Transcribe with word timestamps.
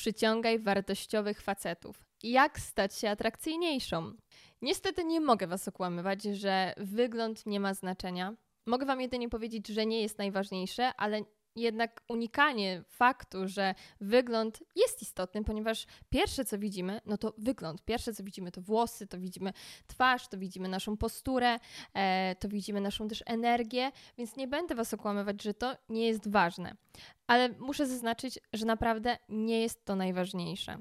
przyciągaj 0.00 0.58
wartościowych 0.58 1.42
facetów. 1.42 2.04
Jak 2.22 2.60
stać 2.60 2.94
się 2.94 3.10
atrakcyjniejszą? 3.10 4.12
Niestety 4.62 5.04
nie 5.04 5.20
mogę 5.20 5.46
Was 5.46 5.68
okłamywać, 5.68 6.22
że 6.22 6.74
wygląd 6.76 7.46
nie 7.46 7.60
ma 7.60 7.74
znaczenia. 7.74 8.36
Mogę 8.66 8.86
Wam 8.86 9.00
jedynie 9.00 9.28
powiedzieć, 9.28 9.68
że 9.68 9.86
nie 9.86 10.02
jest 10.02 10.18
najważniejsze, 10.18 10.94
ale 10.96 11.20
jednak 11.56 12.02
unikanie 12.08 12.82
faktu, 12.88 13.48
że 13.48 13.74
wygląd 14.00 14.62
jest 14.76 15.02
istotny, 15.02 15.44
ponieważ 15.44 15.86
pierwsze 16.10 16.44
co 16.44 16.58
widzimy, 16.58 17.00
no 17.06 17.18
to 17.18 17.34
wygląd. 17.38 17.84
Pierwsze 17.84 18.14
co 18.14 18.24
widzimy 18.24 18.52
to 18.52 18.60
włosy, 18.60 19.06
to 19.06 19.18
widzimy 19.18 19.52
twarz, 19.86 20.28
to 20.28 20.38
widzimy 20.38 20.68
naszą 20.68 20.96
posturę, 20.96 21.58
e, 21.94 22.36
to 22.40 22.48
widzimy 22.48 22.80
naszą 22.80 23.08
też 23.08 23.22
energię, 23.26 23.92
więc 24.18 24.36
nie 24.36 24.48
będę 24.48 24.74
Was 24.74 24.94
okłamywać, 24.94 25.42
że 25.42 25.54
to 25.54 25.76
nie 25.88 26.06
jest 26.06 26.30
ważne. 26.30 26.76
Ale 27.26 27.48
muszę 27.48 27.86
zaznaczyć, 27.86 28.38
że 28.52 28.66
naprawdę 28.66 29.18
nie 29.28 29.60
jest 29.60 29.84
to 29.84 29.96
najważniejsze. 29.96 30.78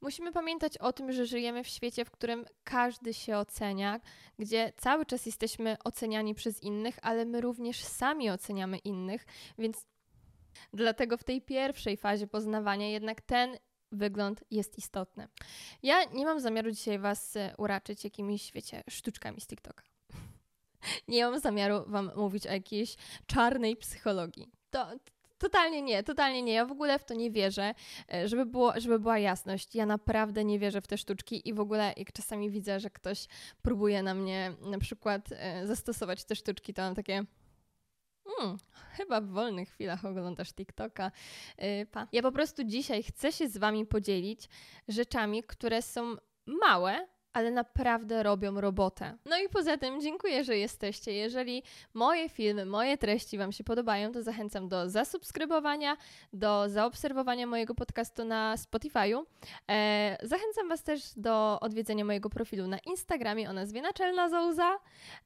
Musimy 0.00 0.32
pamiętać 0.32 0.78
o 0.78 0.92
tym, 0.92 1.12
że 1.12 1.26
żyjemy 1.26 1.64
w 1.64 1.68
świecie, 1.68 2.04
w 2.04 2.10
którym 2.10 2.44
każdy 2.64 3.14
się 3.14 3.36
ocenia, 3.36 4.00
gdzie 4.38 4.72
cały 4.76 5.06
czas 5.06 5.26
jesteśmy 5.26 5.76
oceniani 5.84 6.34
przez 6.34 6.62
innych, 6.62 6.98
ale 7.02 7.24
my 7.24 7.40
również 7.40 7.84
sami 7.84 8.30
oceniamy 8.30 8.78
innych, 8.78 9.26
więc 9.58 9.86
Dlatego 10.72 11.16
w 11.16 11.24
tej 11.24 11.42
pierwszej 11.42 11.96
fazie 11.96 12.26
poznawania 12.26 12.88
jednak 12.88 13.20
ten 13.20 13.56
wygląd 13.92 14.44
jest 14.50 14.78
istotny. 14.78 15.28
Ja 15.82 16.04
nie 16.04 16.24
mam 16.24 16.40
zamiaru 16.40 16.70
dzisiaj 16.70 16.98
Was 16.98 17.36
e, 17.36 17.54
uraczyć 17.58 18.04
jakimiś, 18.04 18.52
wiecie, 18.52 18.82
sztuczkami 18.90 19.40
z 19.40 19.46
TikToka. 19.46 19.82
Nie 21.08 21.24
mam 21.24 21.40
zamiaru 21.40 21.84
Wam 21.86 22.10
mówić 22.16 22.46
o 22.46 22.52
jakiejś 22.52 22.96
czarnej 23.26 23.76
psychologii. 23.76 24.50
To 24.70 24.86
totalnie 25.38 25.82
nie, 25.82 26.02
totalnie 26.02 26.42
nie. 26.42 26.52
Ja 26.52 26.66
w 26.66 26.72
ogóle 26.72 26.98
w 26.98 27.04
to 27.04 27.14
nie 27.14 27.30
wierzę. 27.30 27.74
E, 28.12 28.28
żeby, 28.28 28.46
było, 28.46 28.80
żeby 28.80 28.98
była 28.98 29.18
jasność, 29.18 29.74
ja 29.74 29.86
naprawdę 29.86 30.44
nie 30.44 30.58
wierzę 30.58 30.80
w 30.80 30.86
te 30.86 30.98
sztuczki 30.98 31.48
i 31.48 31.54
w 31.54 31.60
ogóle 31.60 31.94
jak 31.96 32.12
czasami 32.12 32.50
widzę, 32.50 32.80
że 32.80 32.90
ktoś 32.90 33.26
próbuje 33.62 34.02
na 34.02 34.14
mnie 34.14 34.52
na 34.60 34.78
przykład 34.78 35.28
e, 35.32 35.66
zastosować 35.66 36.24
te 36.24 36.36
sztuczki, 36.36 36.74
to 36.74 36.82
mam 36.82 36.94
takie 36.94 37.24
Hmm, 38.24 38.58
chyba 38.96 39.20
w 39.20 39.26
wolnych 39.26 39.68
chwilach 39.68 40.04
oglądasz 40.04 40.52
TikToka. 40.52 41.12
Yy, 41.58 41.86
pa. 41.86 42.06
Ja 42.12 42.22
po 42.22 42.32
prostu 42.32 42.64
dzisiaj 42.64 43.02
chcę 43.02 43.32
się 43.32 43.48
z 43.48 43.58
Wami 43.58 43.86
podzielić 43.86 44.48
rzeczami, 44.88 45.42
które 45.42 45.82
są 45.82 46.16
małe, 46.46 47.08
ale 47.32 47.50
naprawdę 47.50 48.22
robią 48.22 48.60
robotę. 48.60 49.16
No 49.24 49.38
i 49.38 49.48
poza 49.48 49.76
tym 49.76 50.00
dziękuję, 50.00 50.44
że 50.44 50.56
jesteście. 50.56 51.12
Jeżeli 51.12 51.62
moje 51.94 52.28
filmy, 52.28 52.66
moje 52.66 52.98
treści 52.98 53.38
Wam 53.38 53.52
się 53.52 53.64
podobają, 53.64 54.12
to 54.12 54.22
zachęcam 54.22 54.68
do 54.68 54.90
zasubskrybowania, 54.90 55.96
do 56.32 56.68
zaobserwowania 56.68 57.46
mojego 57.46 57.74
podcastu 57.74 58.24
na 58.24 58.54
Spotify'u. 58.56 59.22
E, 59.70 60.16
zachęcam 60.22 60.68
Was 60.68 60.82
też 60.82 61.00
do 61.16 61.60
odwiedzenia 61.60 62.04
mojego 62.04 62.30
profilu 62.30 62.66
na 62.66 62.78
Instagramie 62.78 63.50
o 63.50 63.52
nazwie 63.52 63.82
Naczelna 63.82 64.28
Zouza. 64.28 64.78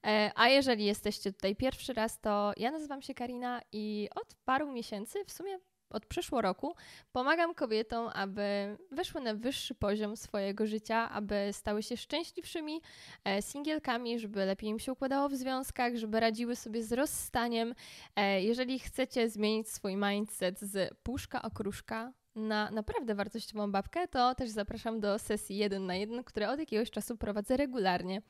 E, 0.05 0.31
a 0.35 0.49
jeżeli 0.49 0.85
jesteście 0.85 1.33
tutaj 1.33 1.55
pierwszy 1.55 1.93
raz, 1.93 2.19
to 2.19 2.53
ja 2.57 2.71
nazywam 2.71 3.01
się 3.01 3.13
Karina 3.13 3.61
i 3.71 4.09
od 4.15 4.35
paru 4.45 4.71
miesięcy, 4.71 5.25
w 5.25 5.31
sumie 5.31 5.59
od 5.89 6.05
przeszło 6.05 6.41
roku 6.41 6.75
pomagam 7.11 7.53
kobietom, 7.53 8.09
aby 8.13 8.77
weszły 8.91 9.21
na 9.21 9.33
wyższy 9.33 9.75
poziom 9.75 10.17
swojego 10.17 10.67
życia, 10.67 11.09
aby 11.09 11.49
stały 11.51 11.83
się 11.83 11.97
szczęśliwszymi 11.97 12.81
e, 13.23 13.41
singielkami, 13.41 14.19
żeby 14.19 14.45
lepiej 14.45 14.69
im 14.69 14.79
się 14.79 14.91
układało 14.91 15.29
w 15.29 15.35
związkach, 15.35 15.95
żeby 15.95 16.19
radziły 16.19 16.55
sobie 16.55 16.83
z 16.83 16.91
rozstaniem. 16.93 17.75
E, 18.15 18.41
jeżeli 18.41 18.79
chcecie 18.79 19.29
zmienić 19.29 19.69
swój 19.69 19.95
mindset 19.95 20.59
z 20.59 20.97
puszka 21.03 21.41
okruszka 21.41 22.13
na 22.35 22.71
naprawdę 22.71 23.15
wartościową 23.15 23.71
babkę, 23.71 24.07
to 24.07 24.35
też 24.35 24.49
zapraszam 24.49 24.99
do 24.99 25.19
sesji 25.19 25.57
1 25.57 25.85
na 25.85 25.95
1, 25.95 26.23
które 26.23 26.49
od 26.49 26.59
jakiegoś 26.59 26.91
czasu 26.91 27.17
prowadzę 27.17 27.57
regularnie. 27.57 28.21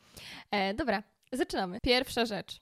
E, 0.52 0.74
dobra, 0.74 1.04
zaczynamy. 1.32 1.80
Pierwsza 1.84 2.26
rzecz. 2.26 2.62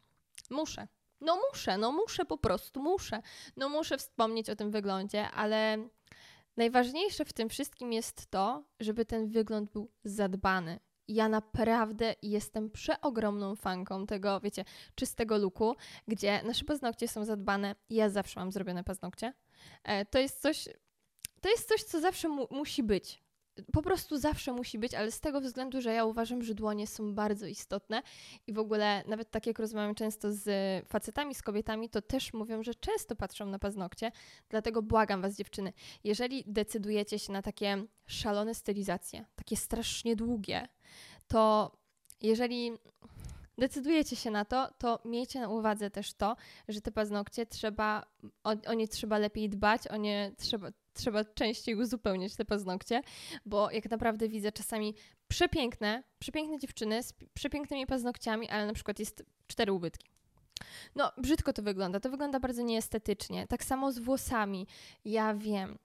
Muszę. 0.50 0.88
No 1.24 1.40
muszę, 1.50 1.78
no 1.78 1.92
muszę 1.92 2.26
po 2.26 2.38
prostu, 2.38 2.82
muszę. 2.82 3.22
No 3.58 3.70
muszę 3.70 3.98
wspomnieć 3.98 4.50
o 4.50 4.56
tym 4.56 4.72
wyglądzie, 4.72 5.32
ale 5.32 5.78
najważniejsze 6.58 7.26
w 7.26 7.34
tym 7.34 7.50
wszystkim 7.50 7.94
jest 7.94 8.32
to, 8.32 8.64
żeby 8.80 9.06
ten 9.06 9.28
wygląd 9.28 9.72
był 9.72 9.92
zadbany. 10.04 10.80
Ja 11.08 11.30
naprawdę 11.30 12.16
jestem 12.22 12.72
przeogromną 12.72 13.56
fanką 13.56 14.06
tego, 14.06 14.40
wiecie, 14.40 14.66
czystego 14.96 15.38
luku, 15.38 15.76
gdzie 16.08 16.42
nasze 16.44 16.66
paznokcie 16.66 17.08
są 17.08 17.26
zadbane. 17.26 17.76
Ja 17.90 18.10
zawsze 18.10 18.40
mam 18.40 18.52
zrobione 18.52 18.84
paznokcie. 18.84 19.34
E, 19.84 20.06
to 20.06 20.20
jest 20.20 20.42
coś, 20.42 20.70
to 21.42 21.50
jest 21.50 21.70
coś, 21.70 21.84
co 21.84 22.00
zawsze 22.00 22.30
mu 22.30 22.48
musi 22.52 22.84
być 22.84 23.23
po 23.72 23.82
prostu 23.82 24.18
zawsze 24.18 24.54
musi 24.54 24.80
być, 24.80 24.94
ale 24.94 25.12
z 25.12 25.20
tego 25.20 25.42
względu, 25.42 25.82
że 25.82 25.94
ja 25.94 26.06
uważam, 26.06 26.44
że 26.44 26.54
dłonie 26.54 26.88
są 26.88 27.14
bardzo 27.14 27.48
istotne 27.48 28.02
i 28.48 28.54
w 28.54 28.60
ogóle 28.60 29.04
nawet 29.08 29.32
tak 29.32 29.48
jak 29.48 29.60
rozmawiam 29.60 29.96
często 29.96 30.32
z 30.32 30.48
facetami, 30.88 31.36
z 31.36 31.42
kobietami, 31.42 31.90
to 31.90 32.02
też 32.02 32.34
mówią, 32.34 32.64
że 32.64 32.76
często 32.76 33.16
patrzą 33.16 33.46
na 33.46 33.60
paznokcie, 33.60 34.12
dlatego 34.50 34.82
błagam 34.82 35.22
Was 35.22 35.36
dziewczyny, 35.36 35.74
jeżeli 36.04 36.44
decydujecie 36.48 37.20
się 37.20 37.34
na 37.34 37.42
takie 37.42 37.86
szalone 38.06 38.56
stylizacje, 38.56 39.26
takie 39.36 39.58
strasznie 39.58 40.16
długie, 40.16 40.68
to 41.28 41.72
jeżeli 42.22 42.72
decydujecie 43.58 44.16
się 44.16 44.32
na 44.32 44.46
to, 44.46 44.70
to 44.78 45.00
miejcie 45.06 45.40
na 45.40 45.50
uwadze 45.50 45.90
też 45.90 46.14
to, 46.14 46.36
że 46.68 46.82
te 46.82 46.92
paznokcie 46.92 47.46
trzeba, 47.46 48.06
o, 48.44 48.56
o 48.68 48.74
nie 48.74 48.88
trzeba 48.88 49.18
lepiej 49.18 49.50
dbać, 49.50 49.88
o 49.88 49.98
nie 49.98 50.32
trzeba, 50.38 50.68
trzeba 50.94 51.26
częściej 51.26 51.76
uzupełniać 51.76 52.36
te 52.36 52.46
paznokcie, 52.46 53.02
bo 53.46 53.72
jak 53.72 53.90
naprawdę 53.90 54.30
widzę 54.30 54.52
czasami 54.52 54.96
przepiękne, 55.28 56.04
przepiękne 56.20 56.60
dziewczyny 56.60 57.04
z 57.04 57.14
przepięknymi 57.34 57.86
paznokciami, 57.86 58.50
ale 58.50 58.66
na 58.66 58.74
przykład 58.74 59.00
jest 59.00 59.26
cztery 59.48 59.74
ubytki. 59.74 60.10
No, 60.96 61.12
brzydko 61.18 61.54
to 61.54 61.62
wygląda. 61.62 62.00
To 62.00 62.10
wygląda 62.10 62.40
bardzo 62.40 62.62
nieestetycznie. 62.62 63.48
Tak 63.48 63.64
samo 63.64 63.92
z 63.92 64.00
włosami. 64.00 64.68
Ja 65.06 65.34
wiem. 65.34 65.78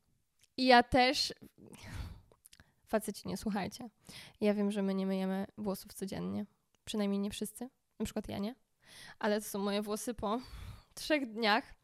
Ja 0.57 0.83
też. 0.83 1.35
Faceci, 2.87 3.29
nie 3.29 3.37
słuchajcie. 3.37 3.91
Ja 4.41 4.55
wiem, 4.55 4.71
że 4.71 4.83
my 4.83 4.95
nie 4.95 5.07
myjemy 5.07 5.47
włosów 5.59 5.95
codziennie. 5.95 6.47
Przynajmniej 6.85 7.21
nie 7.21 7.31
wszyscy. 7.31 7.69
Na 7.99 8.05
przykład 8.05 8.29
ja 8.29 8.39
nie. 8.39 8.55
Ale 9.19 9.41
to 9.41 9.49
są 9.49 9.59
moje 9.59 9.83
włosy 9.83 10.15
po 10.15 10.41
trzech 10.99 11.33
dniach, 11.33 11.75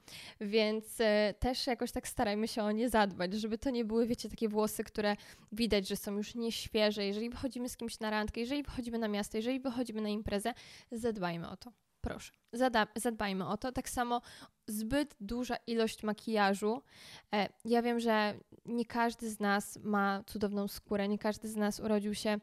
więc 0.40 1.00
e, 1.00 1.34
też 1.38 1.66
jakoś 1.66 1.92
tak 1.92 2.08
starajmy 2.08 2.48
się 2.48 2.62
o 2.62 2.72
nie 2.72 2.88
zadbać, 2.88 3.34
żeby 3.34 3.58
to 3.58 3.70
nie 3.70 3.84
były, 3.84 4.06
wiecie, 4.06 4.28
takie 4.28 4.48
włosy, 4.48 4.84
które 4.84 5.16
widać, 5.52 5.88
że 5.88 5.96
są 5.96 6.16
już 6.16 6.34
nieświeże. 6.34 7.06
Jeżeli 7.06 7.30
wychodzimy 7.30 7.68
z 7.68 7.76
kimś 7.76 8.00
na 8.00 8.10
randkę, 8.10 8.40
jeżeli 8.40 8.62
wychodzimy 8.62 8.98
na 8.98 9.08
miasto, 9.08 9.36
jeżeli 9.36 9.60
wychodzimy 9.60 10.00
na 10.00 10.08
imprezę, 10.08 10.54
zadbajmy 10.92 11.48
o 11.48 11.56
to. 11.56 11.72
Proszę, 12.00 12.32
Zada 12.52 12.86
zadbajmy 12.96 13.48
o 13.48 13.56
to. 13.56 13.72
Tak 13.72 13.88
samo 13.88 14.20
zbyt 14.66 15.16
duża 15.20 15.56
ilość 15.66 16.02
makijażu. 16.02 16.82
E, 17.34 17.48
ja 17.64 17.82
wiem, 17.82 18.00
że 18.00 18.34
nie 18.66 18.84
każdy 18.84 19.30
z 19.30 19.40
nas 19.40 19.78
ma 19.82 20.22
cudowną 20.26 20.68
skórę, 20.68 21.08
nie 21.08 21.18
każdy 21.18 21.48
z 21.48 21.56
nas 21.56 21.80
urodził 21.80 22.14
się 22.14 22.38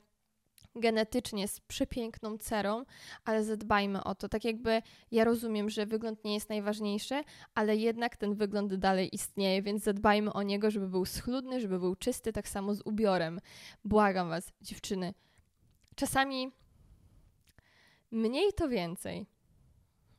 genetycznie 0.75 1.47
z 1.47 1.59
przepiękną 1.59 2.37
cerą, 2.37 2.85
ale 3.25 3.43
zadbajmy 3.43 4.03
o 4.03 4.15
to. 4.15 4.29
Tak 4.29 4.45
jakby 4.45 4.81
ja 5.11 5.23
rozumiem, 5.23 5.69
że 5.69 5.85
wygląd 5.85 6.23
nie 6.23 6.33
jest 6.33 6.49
najważniejszy, 6.49 7.23
ale 7.55 7.75
jednak 7.75 8.17
ten 8.17 8.35
wygląd 8.35 8.75
dalej 8.75 9.15
istnieje, 9.15 9.61
więc 9.61 9.83
zadbajmy 9.83 10.33
o 10.33 10.43
niego, 10.43 10.71
żeby 10.71 10.87
był 10.87 11.05
schludny, 11.05 11.59
żeby 11.59 11.79
był 11.79 11.95
czysty, 11.95 12.33
tak 12.33 12.47
samo 12.47 12.75
z 12.75 12.81
ubiorem. 12.85 13.39
Błagam 13.85 14.29
Was, 14.29 14.53
dziewczyny. 14.61 15.13
Czasami 15.95 16.51
mniej 18.11 18.53
to 18.53 18.69
więcej. 18.69 19.25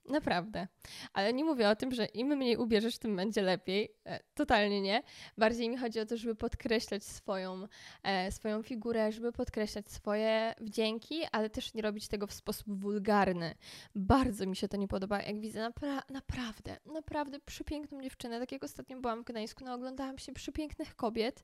Naprawdę. 0.09 0.69
Ale 1.13 1.33
nie 1.33 1.45
mówię 1.45 1.69
o 1.69 1.77
tym, 1.77 1.95
że 1.95 2.05
im 2.05 2.27
mniej 2.37 2.57
ubierzesz, 2.57 2.99
tym 2.99 3.17
będzie 3.17 3.43
lepiej. 3.43 3.97
E, 4.05 4.21
totalnie 4.35 4.81
nie. 4.81 5.03
Bardziej 5.39 5.71
mi 5.71 5.77
chodzi 5.77 6.01
o 6.01 6.07
to, 6.07 6.17
żeby 6.17 6.35
podkreślać 6.35 7.05
swoją, 7.05 7.67
e, 8.03 8.33
swoją 8.33 8.63
figurę, 8.63 9.13
żeby 9.13 9.33
podkreślać 9.33 9.89
swoje 9.89 10.55
wdzięki, 10.61 11.21
ale 11.33 11.51
też 11.51 11.75
nie 11.75 11.83
robić 11.83 12.09
tego 12.09 12.27
w 12.27 12.33
sposób 12.33 12.81
wulgarny. 12.81 13.55
Bardzo 13.95 14.47
mi 14.47 14.57
się 14.57 14.69
to 14.69 14.77
nie 14.77 14.89
podoba, 14.89 15.23
jak 15.23 15.41
widzę 15.41 15.61
napra 15.61 16.03
naprawdę, 16.11 16.77
naprawdę 16.87 17.41
przepiękną 17.41 18.03
dziewczynę. 18.03 18.41
Tak 18.41 18.53
jak 18.53 18.65
ostatnio 18.65 19.01
byłam 19.01 19.23
w 19.23 19.25
Gdańsku, 19.25 19.65
no 19.65 19.75
oglądałam 19.75 20.19
się 20.19 20.33
przepięknych 20.33 20.97
kobiet, 20.97 21.43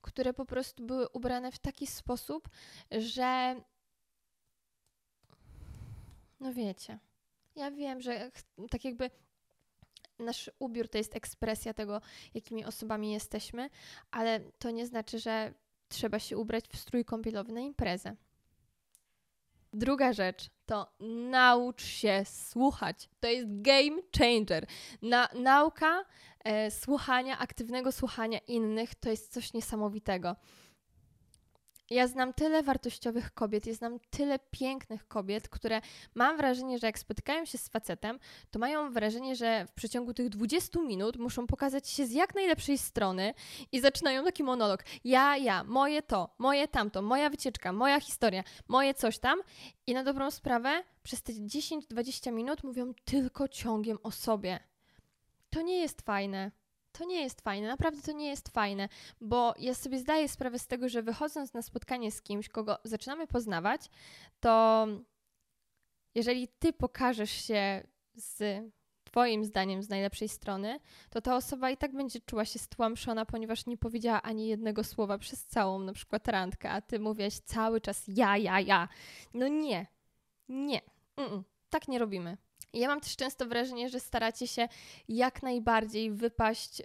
które 0.00 0.34
po 0.34 0.46
prostu 0.46 0.86
były 0.86 1.08
ubrane 1.08 1.52
w 1.52 1.58
taki 1.58 1.86
sposób, 1.86 2.48
że 2.90 3.60
no 6.40 6.52
wiecie 6.52 6.98
ja 7.60 7.70
wiem, 7.70 8.00
że 8.00 8.30
tak 8.70 8.84
jakby 8.84 9.10
nasz 10.18 10.50
ubiór 10.58 10.88
to 10.88 10.98
jest 10.98 11.16
ekspresja 11.16 11.74
tego, 11.74 12.00
jakimi 12.34 12.64
osobami 12.64 13.12
jesteśmy, 13.12 13.70
ale 14.10 14.40
to 14.58 14.70
nie 14.70 14.86
znaczy, 14.86 15.18
że 15.18 15.54
trzeba 15.88 16.18
się 16.18 16.38
ubrać 16.38 16.64
w 16.68 16.76
strój 16.76 17.04
kąpielowy 17.04 17.52
na 17.52 17.60
imprezę. 17.60 18.16
Druga 19.72 20.12
rzecz 20.12 20.50
to 20.66 20.92
naucz 21.30 21.82
się 21.82 22.22
słuchać. 22.24 23.08
To 23.20 23.28
jest 23.28 23.46
game 23.48 24.02
changer. 24.18 24.66
Na, 25.02 25.28
nauka 25.34 26.04
e, 26.44 26.70
słuchania, 26.70 27.38
aktywnego 27.38 27.92
słuchania 27.92 28.38
innych 28.38 28.94
to 28.94 29.10
jest 29.10 29.32
coś 29.32 29.52
niesamowitego. 29.52 30.36
Ja 31.90 32.06
znam 32.06 32.32
tyle 32.32 32.62
wartościowych 32.62 33.34
kobiet, 33.34 33.66
ja 33.66 33.74
znam 33.74 33.98
tyle 34.10 34.38
pięknych 34.38 35.08
kobiet, 35.08 35.48
które 35.48 35.80
mam 36.14 36.36
wrażenie, 36.36 36.78
że 36.78 36.86
jak 36.86 36.98
spotykają 36.98 37.44
się 37.44 37.58
z 37.58 37.68
facetem, 37.68 38.18
to 38.50 38.58
mają 38.58 38.92
wrażenie, 38.92 39.36
że 39.36 39.66
w 39.66 39.72
przeciągu 39.72 40.14
tych 40.14 40.28
20 40.28 40.80
minut 40.80 41.16
muszą 41.16 41.46
pokazać 41.46 41.88
się 41.88 42.06
z 42.06 42.12
jak 42.12 42.34
najlepszej 42.34 42.78
strony 42.78 43.34
i 43.72 43.80
zaczynają 43.80 44.24
taki 44.24 44.42
monolog. 44.42 44.84
Ja, 45.04 45.36
ja, 45.36 45.64
moje 45.64 46.02
to, 46.02 46.34
moje 46.38 46.68
tamto, 46.68 47.02
moja 47.02 47.30
wycieczka, 47.30 47.72
moja 47.72 48.00
historia, 48.00 48.44
moje 48.68 48.94
coś 48.94 49.18
tam. 49.18 49.40
I 49.86 49.94
na 49.94 50.04
dobrą 50.04 50.30
sprawę 50.30 50.82
przez 51.02 51.22
te 51.22 51.32
10-20 51.32 52.32
minut 52.32 52.64
mówią 52.64 52.94
tylko 53.04 53.48
ciągiem 53.48 53.98
o 54.02 54.10
sobie. 54.10 54.60
To 55.50 55.62
nie 55.62 55.80
jest 55.80 56.02
fajne 56.02 56.50
to 56.92 57.04
nie 57.04 57.22
jest 57.22 57.40
fajne, 57.40 57.68
naprawdę 57.68 58.02
to 58.02 58.12
nie 58.12 58.28
jest 58.28 58.48
fajne, 58.48 58.88
bo 59.20 59.54
ja 59.58 59.74
sobie 59.74 59.98
zdaję 59.98 60.28
sprawę 60.28 60.58
z 60.58 60.66
tego, 60.66 60.88
że 60.88 61.02
wychodząc 61.02 61.54
na 61.54 61.62
spotkanie 61.62 62.10
z 62.10 62.22
kimś, 62.22 62.48
kogo 62.48 62.78
zaczynamy 62.84 63.26
poznawać, 63.26 63.90
to 64.40 64.86
jeżeli 66.14 66.48
ty 66.48 66.72
pokażesz 66.72 67.30
się 67.30 67.86
z 68.14 68.62
Twoim 69.04 69.44
zdaniem 69.44 69.82
z 69.82 69.88
najlepszej 69.88 70.28
strony, 70.28 70.80
to 71.10 71.20
ta 71.20 71.36
osoba 71.36 71.70
i 71.70 71.76
tak 71.76 71.92
będzie 71.92 72.20
czuła 72.20 72.44
się 72.44 72.58
stłamszona, 72.58 73.26
ponieważ 73.26 73.66
nie 73.66 73.76
powiedziała 73.76 74.22
ani 74.22 74.48
jednego 74.48 74.84
słowa 74.84 75.18
przez 75.18 75.46
całą 75.46 75.78
na 75.78 75.92
przykład 75.92 76.28
randkę, 76.28 76.70
a 76.70 76.80
ty 76.80 76.98
mówisz 76.98 77.38
cały 77.38 77.80
czas 77.80 78.04
ja, 78.08 78.36
ja, 78.36 78.60
ja. 78.60 78.88
No 79.34 79.48
nie, 79.48 79.86
nie, 80.48 80.80
mm 81.16 81.30
-mm. 81.30 81.42
tak 81.70 81.88
nie 81.88 81.98
robimy. 81.98 82.36
Ja 82.72 82.88
mam 82.88 83.00
też 83.00 83.16
często 83.16 83.46
wrażenie, 83.46 83.88
że 83.88 84.00
staracie 84.00 84.46
się 84.46 84.68
jak 85.08 85.42
najbardziej 85.42 86.10
wypaść 86.10 86.82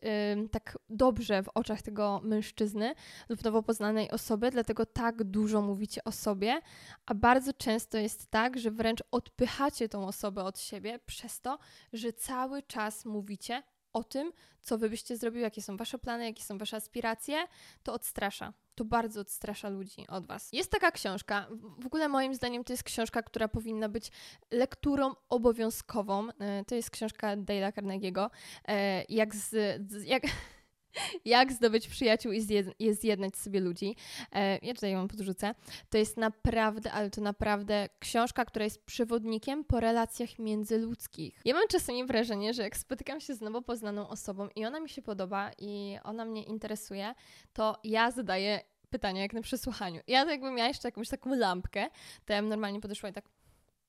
tak 0.51 0.77
dobrze 0.89 1.43
w 1.43 1.49
oczach 1.53 1.81
tego 1.81 2.21
mężczyzny 2.23 2.95
lub 3.29 3.43
nowo 3.43 3.63
poznanej 3.63 4.11
osoby, 4.11 4.51
dlatego 4.51 4.85
tak 4.85 5.23
dużo 5.23 5.61
mówicie 5.61 6.03
o 6.03 6.11
sobie, 6.11 6.61
a 7.05 7.13
bardzo 7.13 7.53
często 7.53 7.97
jest 7.97 8.27
tak, 8.27 8.59
że 8.59 8.71
wręcz 8.71 9.03
odpychacie 9.11 9.89
tą 9.89 10.07
osobę 10.07 10.43
od 10.43 10.59
siebie 10.59 10.99
przez 11.05 11.41
to, 11.41 11.59
że 11.93 12.13
cały 12.13 12.63
czas 12.63 13.05
mówicie 13.05 13.63
o 13.93 14.03
tym, 14.03 14.31
co 14.61 14.77
wy 14.77 14.89
byście 14.89 15.17
zrobiły, 15.17 15.43
jakie 15.43 15.61
są 15.61 15.77
wasze 15.77 15.99
plany, 15.99 16.25
jakie 16.25 16.43
są 16.43 16.57
wasze 16.57 16.77
aspiracje, 16.77 17.47
to 17.83 17.93
odstrasza. 17.93 18.53
To 18.75 18.85
bardzo 18.85 19.21
odstrasza 19.21 19.69
ludzi 19.69 20.07
od 20.07 20.25
was. 20.25 20.53
Jest 20.53 20.71
taka 20.71 20.91
książka, 20.91 21.47
w 21.79 21.85
ogóle 21.85 22.07
moim 22.07 22.35
zdaniem 22.35 22.63
to 22.63 22.73
jest 22.73 22.83
książka, 22.83 23.23
która 23.23 23.47
powinna 23.47 23.89
być 23.89 24.11
lekturą 24.51 25.13
obowiązkową. 25.29 26.27
E, 26.39 26.65
to 26.65 26.75
jest 26.75 26.89
książka 26.89 27.37
Dale'a 27.37 27.71
Carnegie'ego. 27.71 28.29
E, 28.67 29.03
jak 29.09 29.35
z, 29.35 29.55
jak, 30.05 30.23
jak 31.25 31.53
zdobyć 31.53 31.87
przyjaciół 31.87 32.31
i 32.31 32.41
zjed 32.41 32.67
zjednać 32.91 33.37
sobie 33.37 33.59
ludzi. 33.59 33.95
E, 34.31 34.57
ja 34.57 34.73
tutaj 34.73 34.91
ją 34.91 35.07
podrzucę. 35.07 35.55
To 35.89 35.97
jest 35.97 36.17
naprawdę, 36.17 36.91
ale 36.91 37.09
to 37.09 37.21
naprawdę 37.21 37.89
książka, 37.99 38.45
która 38.45 38.65
jest 38.65 38.85
przewodnikiem 38.85 39.63
po 39.63 39.79
relacjach 39.79 40.39
międzyludzkich. 40.39 41.41
Ja 41.45 41.53
mam 41.53 41.67
czasami 41.67 42.05
wrażenie, 42.05 42.53
że 42.53 42.63
jak 42.63 42.77
spotykam 42.77 43.19
się 43.19 43.35
z 43.35 43.41
nowo 43.41 43.61
poznaną 43.61 44.09
osobą 44.09 44.49
i 44.55 44.65
ona 44.65 44.79
mi 44.79 44.89
się 44.89 45.01
podoba 45.01 45.51
i 45.57 45.97
ona 46.03 46.25
mnie 46.25 46.43
interesuje, 46.43 47.15
to 47.53 47.79
ja 47.83 48.11
zadaję 48.11 48.59
pytania 48.89 49.21
jak 49.21 49.33
na 49.33 49.41
przesłuchaniu. 49.41 50.01
Ja 50.07 50.31
jakbym 50.31 50.55
miała 50.55 50.67
jeszcze 50.67 50.87
jakąś 50.87 51.09
taką 51.09 51.35
lampkę, 51.35 51.89
to 52.25 52.33
ja 52.33 52.41
bym 52.41 52.49
normalnie 52.49 52.81
podeszła 52.81 53.09
i 53.09 53.13
tak 53.13 53.25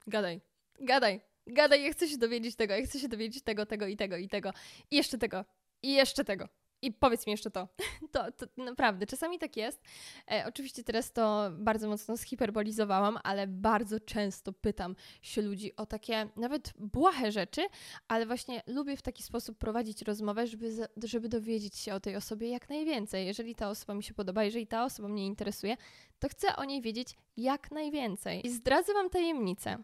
gadaj, 0.07 0.41
gadaj, 0.81 1.21
gadaj, 1.47 1.85
ja 1.85 1.93
chcę 1.93 2.09
się 2.09 2.19
dowiedzieć 2.19 2.57
tego, 2.57 2.75
ja 2.75 2.87
chcę 2.87 2.99
się 2.99 3.09
dowiedzieć 3.09 3.43
tego, 3.43 3.67
tego 3.67 3.87
i 3.87 3.97
tego 3.97 4.17
i 4.17 4.29
tego 4.29 4.53
i 4.91 4.97
jeszcze 4.97 5.19
tego 5.19 5.45
i 5.83 5.93
jeszcze 5.93 6.25
tego. 6.25 6.49
I 6.87 6.93
powiedz 6.93 7.27
mi 7.27 7.31
jeszcze 7.31 7.51
to. 7.51 7.69
to. 8.13 8.33
To, 8.33 8.47
naprawdę, 8.57 9.07
czasami 9.07 9.39
tak 9.39 9.57
jest. 9.57 9.83
E, 10.31 10.45
oczywiście 10.49 10.85
teraz 10.85 11.13
to 11.13 11.51
bardzo 11.53 11.89
mocno 11.89 12.17
zhiperbolizowałam, 12.17 13.19
ale 13.25 13.47
bardzo 13.47 14.01
często 14.01 14.53
pytam 14.53 14.97
się 15.23 15.43
ludzi 15.43 15.77
o 15.77 15.87
takie 15.87 16.29
nawet 16.37 16.73
błahe 16.79 17.33
rzeczy, 17.33 17.67
ale 18.09 18.27
właśnie 18.27 18.63
lubię 18.67 18.97
w 18.97 19.03
taki 19.03 19.23
sposób 19.23 19.59
prowadzić 19.59 20.03
rozmowę, 20.03 20.47
żeby, 20.47 20.89
żeby 21.05 21.29
dowiedzieć 21.29 21.77
się 21.77 21.95
o 21.95 22.01
tej 22.01 22.17
osobie 22.17 22.49
jak 22.49 22.69
najwięcej. 22.69 23.27
Jeżeli 23.27 23.55
ta 23.55 23.71
osoba 23.71 23.95
mi 23.95 24.03
się 24.03 24.15
podoba, 24.15 24.45
jeżeli 24.45 24.67
ta 24.67 24.85
osoba 24.85 25.09
mnie 25.09 25.27
interesuje, 25.27 25.77
to 26.19 26.29
chcę 26.29 26.57
o 26.57 26.65
niej 26.65 26.83
wiedzieć 26.83 27.17
jak 27.37 27.71
najwięcej. 27.71 28.47
I 28.47 28.51
zdradzę 28.51 28.95
Wam 28.95 29.11
tajemnicę. 29.11 29.79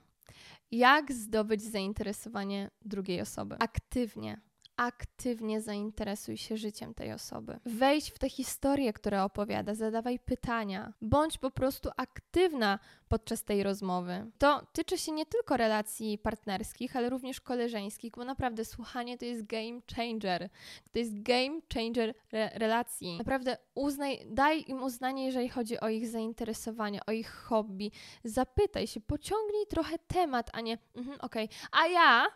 Jak 0.70 1.12
zdobyć 1.12 1.62
zainteresowanie 1.62 2.70
drugiej 2.84 3.20
osoby? 3.20 3.56
Aktywnie 3.58 4.40
aktywnie 4.76 5.60
zainteresuj 5.60 6.36
się 6.36 6.56
życiem 6.56 6.94
tej 6.94 7.12
osoby. 7.12 7.58
Wejdź 7.64 8.10
w 8.10 8.18
tę 8.18 8.28
historię, 8.28 8.92
która 8.92 9.24
opowiada, 9.24 9.74
zadawaj 9.74 10.18
pytania, 10.18 10.92
bądź 11.00 11.38
po 11.38 11.50
prostu 11.50 11.90
aktywna 11.96 12.78
podczas 13.08 13.44
tej 13.44 13.62
rozmowy. 13.62 14.30
To 14.38 14.66
tyczy 14.72 14.98
się 14.98 15.12
nie 15.12 15.26
tylko 15.26 15.56
relacji 15.56 16.18
partnerskich, 16.18 16.96
ale 16.96 17.10
również 17.10 17.40
koleżeńskich, 17.40 18.12
bo 18.16 18.24
naprawdę 18.24 18.64
słuchanie 18.64 19.18
to 19.18 19.24
jest 19.24 19.46
game 19.46 19.80
changer. 19.96 20.48
To 20.92 20.98
jest 20.98 21.22
game 21.22 21.60
changer 21.74 22.14
re 22.32 22.50
relacji. 22.54 23.18
Naprawdę 23.18 23.56
uznaj, 23.74 24.26
daj 24.26 24.64
im 24.68 24.82
uznanie, 24.82 25.26
jeżeli 25.26 25.48
chodzi 25.48 25.80
o 25.80 25.88
ich 25.88 26.08
zainteresowanie, 26.08 27.00
o 27.06 27.12
ich 27.12 27.30
hobby. 27.30 27.90
Zapytaj 28.24 28.86
się, 28.86 29.00
pociągnij 29.00 29.66
trochę 29.66 29.98
temat, 29.98 30.50
a 30.52 30.60
nie, 30.60 30.78
mhm, 30.94 31.20
okej, 31.20 31.44
okay. 31.44 31.82
a 31.82 31.86
ja 31.86 32.26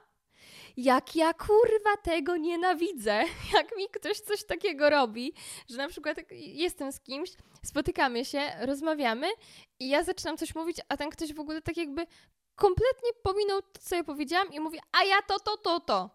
jak 0.77 1.17
ja 1.17 1.35
kurwa 1.35 1.97
tego 2.03 2.37
nienawidzę, 2.37 3.25
jak 3.55 3.77
mi 3.77 3.89
ktoś 3.89 4.21
coś 4.21 4.45
takiego 4.45 4.91
robi, 4.91 5.33
że 5.71 5.77
na 5.77 5.89
przykład 5.89 6.17
jestem 6.31 6.93
z 6.93 7.01
kimś, 7.01 7.31
spotykamy 7.65 8.25
się, 8.25 8.41
rozmawiamy 8.61 9.27
i 9.79 9.89
ja 9.89 10.03
zaczynam 10.03 10.37
coś 10.37 10.55
mówić, 10.55 10.77
a 10.89 10.97
ten 10.97 11.11
ktoś 11.11 11.35
w 11.35 11.41
ogóle 11.41 11.63
tak 11.63 11.77
jakby 11.77 12.07
kompletnie 12.55 13.11
pominął 13.23 13.63
to, 13.63 13.81
co 13.81 13.97
ja 13.97 14.05
powiedziałam 14.05 14.53
i 14.53 14.61
mówi, 14.61 14.79
a 14.93 15.05
ja 15.05 15.23
to, 15.23 15.41
to, 15.41 15.57
to, 15.57 15.81
to. 15.81 16.11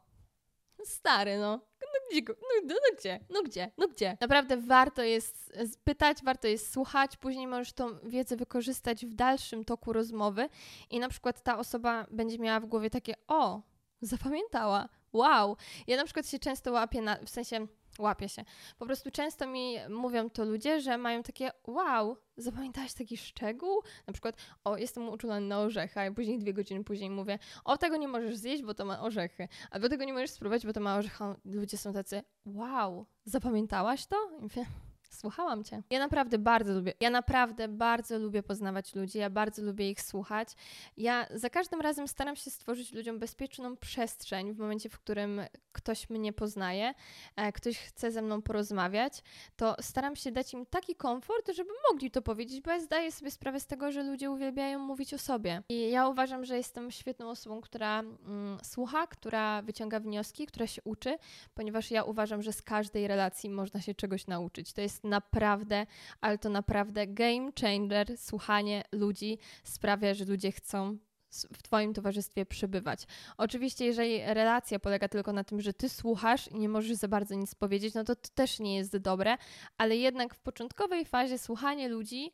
Stary, 0.85 1.37
no. 1.37 1.59
No 1.81 1.99
gdzie, 2.11 2.21
no, 2.27 2.35
no, 2.65 2.75
no 2.75 2.97
gdzie, 2.97 3.19
no 3.29 3.43
gdzie, 3.43 3.71
no 3.77 3.87
gdzie. 3.87 4.17
Naprawdę 4.21 4.57
warto 4.57 5.03
jest 5.03 5.53
pytać, 5.83 6.17
warto 6.23 6.47
jest 6.47 6.73
słuchać, 6.73 7.17
później 7.17 7.47
możesz 7.47 7.73
tą 7.73 7.99
wiedzę 8.03 8.35
wykorzystać 8.35 9.05
w 9.05 9.13
dalszym 9.13 9.65
toku 9.65 9.93
rozmowy 9.93 10.49
i 10.89 10.99
na 10.99 11.09
przykład 11.09 11.43
ta 11.43 11.57
osoba 11.57 12.07
będzie 12.11 12.39
miała 12.39 12.59
w 12.59 12.65
głowie 12.65 12.89
takie, 12.89 13.13
o, 13.27 13.61
zapamiętała. 14.01 14.89
Wow! 15.13 15.57
Ja 15.87 15.97
na 15.97 16.03
przykład 16.03 16.27
się 16.27 16.39
często 16.39 16.71
łapię 16.71 17.01
na, 17.01 17.17
w 17.25 17.29
sensie 17.29 17.67
łapię 17.99 18.29
się. 18.29 18.45
Po 18.79 18.85
prostu 18.85 19.11
często 19.11 19.47
mi 19.47 19.75
mówią 19.89 20.29
to 20.29 20.45
ludzie, 20.45 20.81
że 20.81 20.97
mają 20.97 21.23
takie 21.23 21.51
wow, 21.67 22.17
zapamiętałaś 22.37 22.93
taki 22.93 23.17
szczegół? 23.17 23.81
Na 24.07 24.13
przykład, 24.13 24.35
o, 24.63 24.77
jestem 24.77 25.09
uczulony 25.09 25.47
na 25.47 25.59
orzechy, 25.59 25.99
a 25.99 26.03
ja 26.03 26.11
później 26.11 26.39
dwie 26.39 26.53
godziny 26.53 26.83
później 26.83 27.09
mówię, 27.09 27.39
o, 27.65 27.77
tego 27.77 27.97
nie 27.97 28.07
możesz 28.07 28.35
zjeść, 28.35 28.63
bo 28.63 28.73
to 28.73 28.85
ma 28.85 29.01
orzechy, 29.01 29.47
albo 29.71 29.89
tego 29.89 30.03
nie 30.03 30.13
możesz 30.13 30.29
spróbować, 30.29 30.65
bo 30.65 30.73
to 30.73 30.79
ma 30.79 30.95
orzechy. 30.95 31.23
Ludzie 31.45 31.77
są 31.77 31.93
tacy, 31.93 32.23
wow, 32.45 33.05
zapamiętałaś 33.25 34.05
to? 34.05 34.15
I 34.39 34.41
mówię, 34.41 34.65
Słuchałam 35.11 35.63
cię. 35.63 35.81
Ja 35.89 35.99
naprawdę 35.99 36.37
bardzo 36.37 36.73
lubię, 36.73 36.93
ja 36.99 37.09
naprawdę 37.09 37.67
bardzo 37.67 38.19
lubię 38.19 38.43
poznawać 38.43 38.95
ludzi, 38.95 39.17
ja 39.17 39.29
bardzo 39.29 39.61
lubię 39.61 39.91
ich 39.91 40.01
słuchać. 40.01 40.49
Ja 40.97 41.27
za 41.33 41.49
każdym 41.49 41.81
razem 41.81 42.07
staram 42.07 42.35
się 42.35 42.51
stworzyć 42.51 42.93
ludziom 42.93 43.19
bezpieczną 43.19 43.77
przestrzeń 43.77 44.53
w 44.53 44.57
momencie, 44.57 44.89
w 44.89 44.99
którym 44.99 45.41
ktoś 45.71 46.09
mnie 46.09 46.33
poznaje, 46.33 46.93
e, 47.35 47.51
ktoś 47.51 47.77
chce 47.77 48.11
ze 48.11 48.21
mną 48.21 48.41
porozmawiać, 48.41 49.23
to 49.55 49.75
staram 49.81 50.15
się 50.15 50.31
dać 50.31 50.53
im 50.53 50.65
taki 50.65 50.95
komfort, 50.95 51.51
żeby 51.55 51.69
mogli 51.91 52.11
to 52.11 52.21
powiedzieć, 52.21 52.61
bo 52.61 52.71
ja 52.71 52.79
zdaję 52.79 53.11
sobie 53.11 53.31
sprawę 53.31 53.59
z 53.59 53.67
tego, 53.67 53.91
że 53.91 54.03
ludzie 54.03 54.31
uwielbiają 54.31 54.79
mówić 54.79 55.13
o 55.13 55.17
sobie. 55.17 55.63
I 55.69 55.89
ja 55.89 56.07
uważam, 56.07 56.45
że 56.45 56.57
jestem 56.57 56.91
świetną 56.91 57.29
osobą, 57.29 57.61
która 57.61 57.99
mm, 57.99 58.57
słucha, 58.63 59.07
która 59.07 59.61
wyciąga 59.61 59.99
wnioski, 59.99 60.45
która 60.45 60.67
się 60.67 60.81
uczy, 60.83 61.17
ponieważ 61.53 61.91
ja 61.91 62.03
uważam, 62.03 62.41
że 62.41 62.53
z 62.53 62.61
każdej 62.61 63.07
relacji 63.07 63.49
można 63.49 63.81
się 63.81 63.95
czegoś 63.95 64.27
nauczyć. 64.27 64.73
To 64.73 64.81
jest 64.81 65.00
naprawdę, 65.03 65.85
ale 66.21 66.37
to 66.37 66.49
naprawdę 66.49 67.07
game 67.07 67.51
changer. 67.61 68.17
Słuchanie 68.17 68.83
ludzi 68.91 69.37
sprawia, 69.63 70.13
że 70.13 70.25
ludzie 70.25 70.51
chcą 70.51 70.97
w 71.31 71.63
Twoim 71.63 71.93
towarzystwie 71.93 72.45
przebywać. 72.45 73.07
Oczywiście, 73.37 73.85
jeżeli 73.85 74.19
relacja 74.25 74.79
polega 74.79 75.07
tylko 75.07 75.33
na 75.33 75.43
tym, 75.43 75.61
że 75.61 75.73
Ty 75.73 75.89
słuchasz 75.89 76.47
i 76.47 76.59
nie 76.59 76.69
możesz 76.69 76.93
za 76.93 77.07
bardzo 77.07 77.35
nic 77.35 77.55
powiedzieć, 77.55 77.93
no 77.93 78.03
to 78.03 78.15
to 78.15 78.29
też 78.35 78.59
nie 78.59 78.75
jest 78.75 78.97
dobre, 78.97 79.37
ale 79.77 79.97
jednak 79.97 80.35
w 80.35 80.39
początkowej 80.39 81.05
fazie 81.05 81.37
słuchanie 81.37 81.89
ludzi 81.89 82.31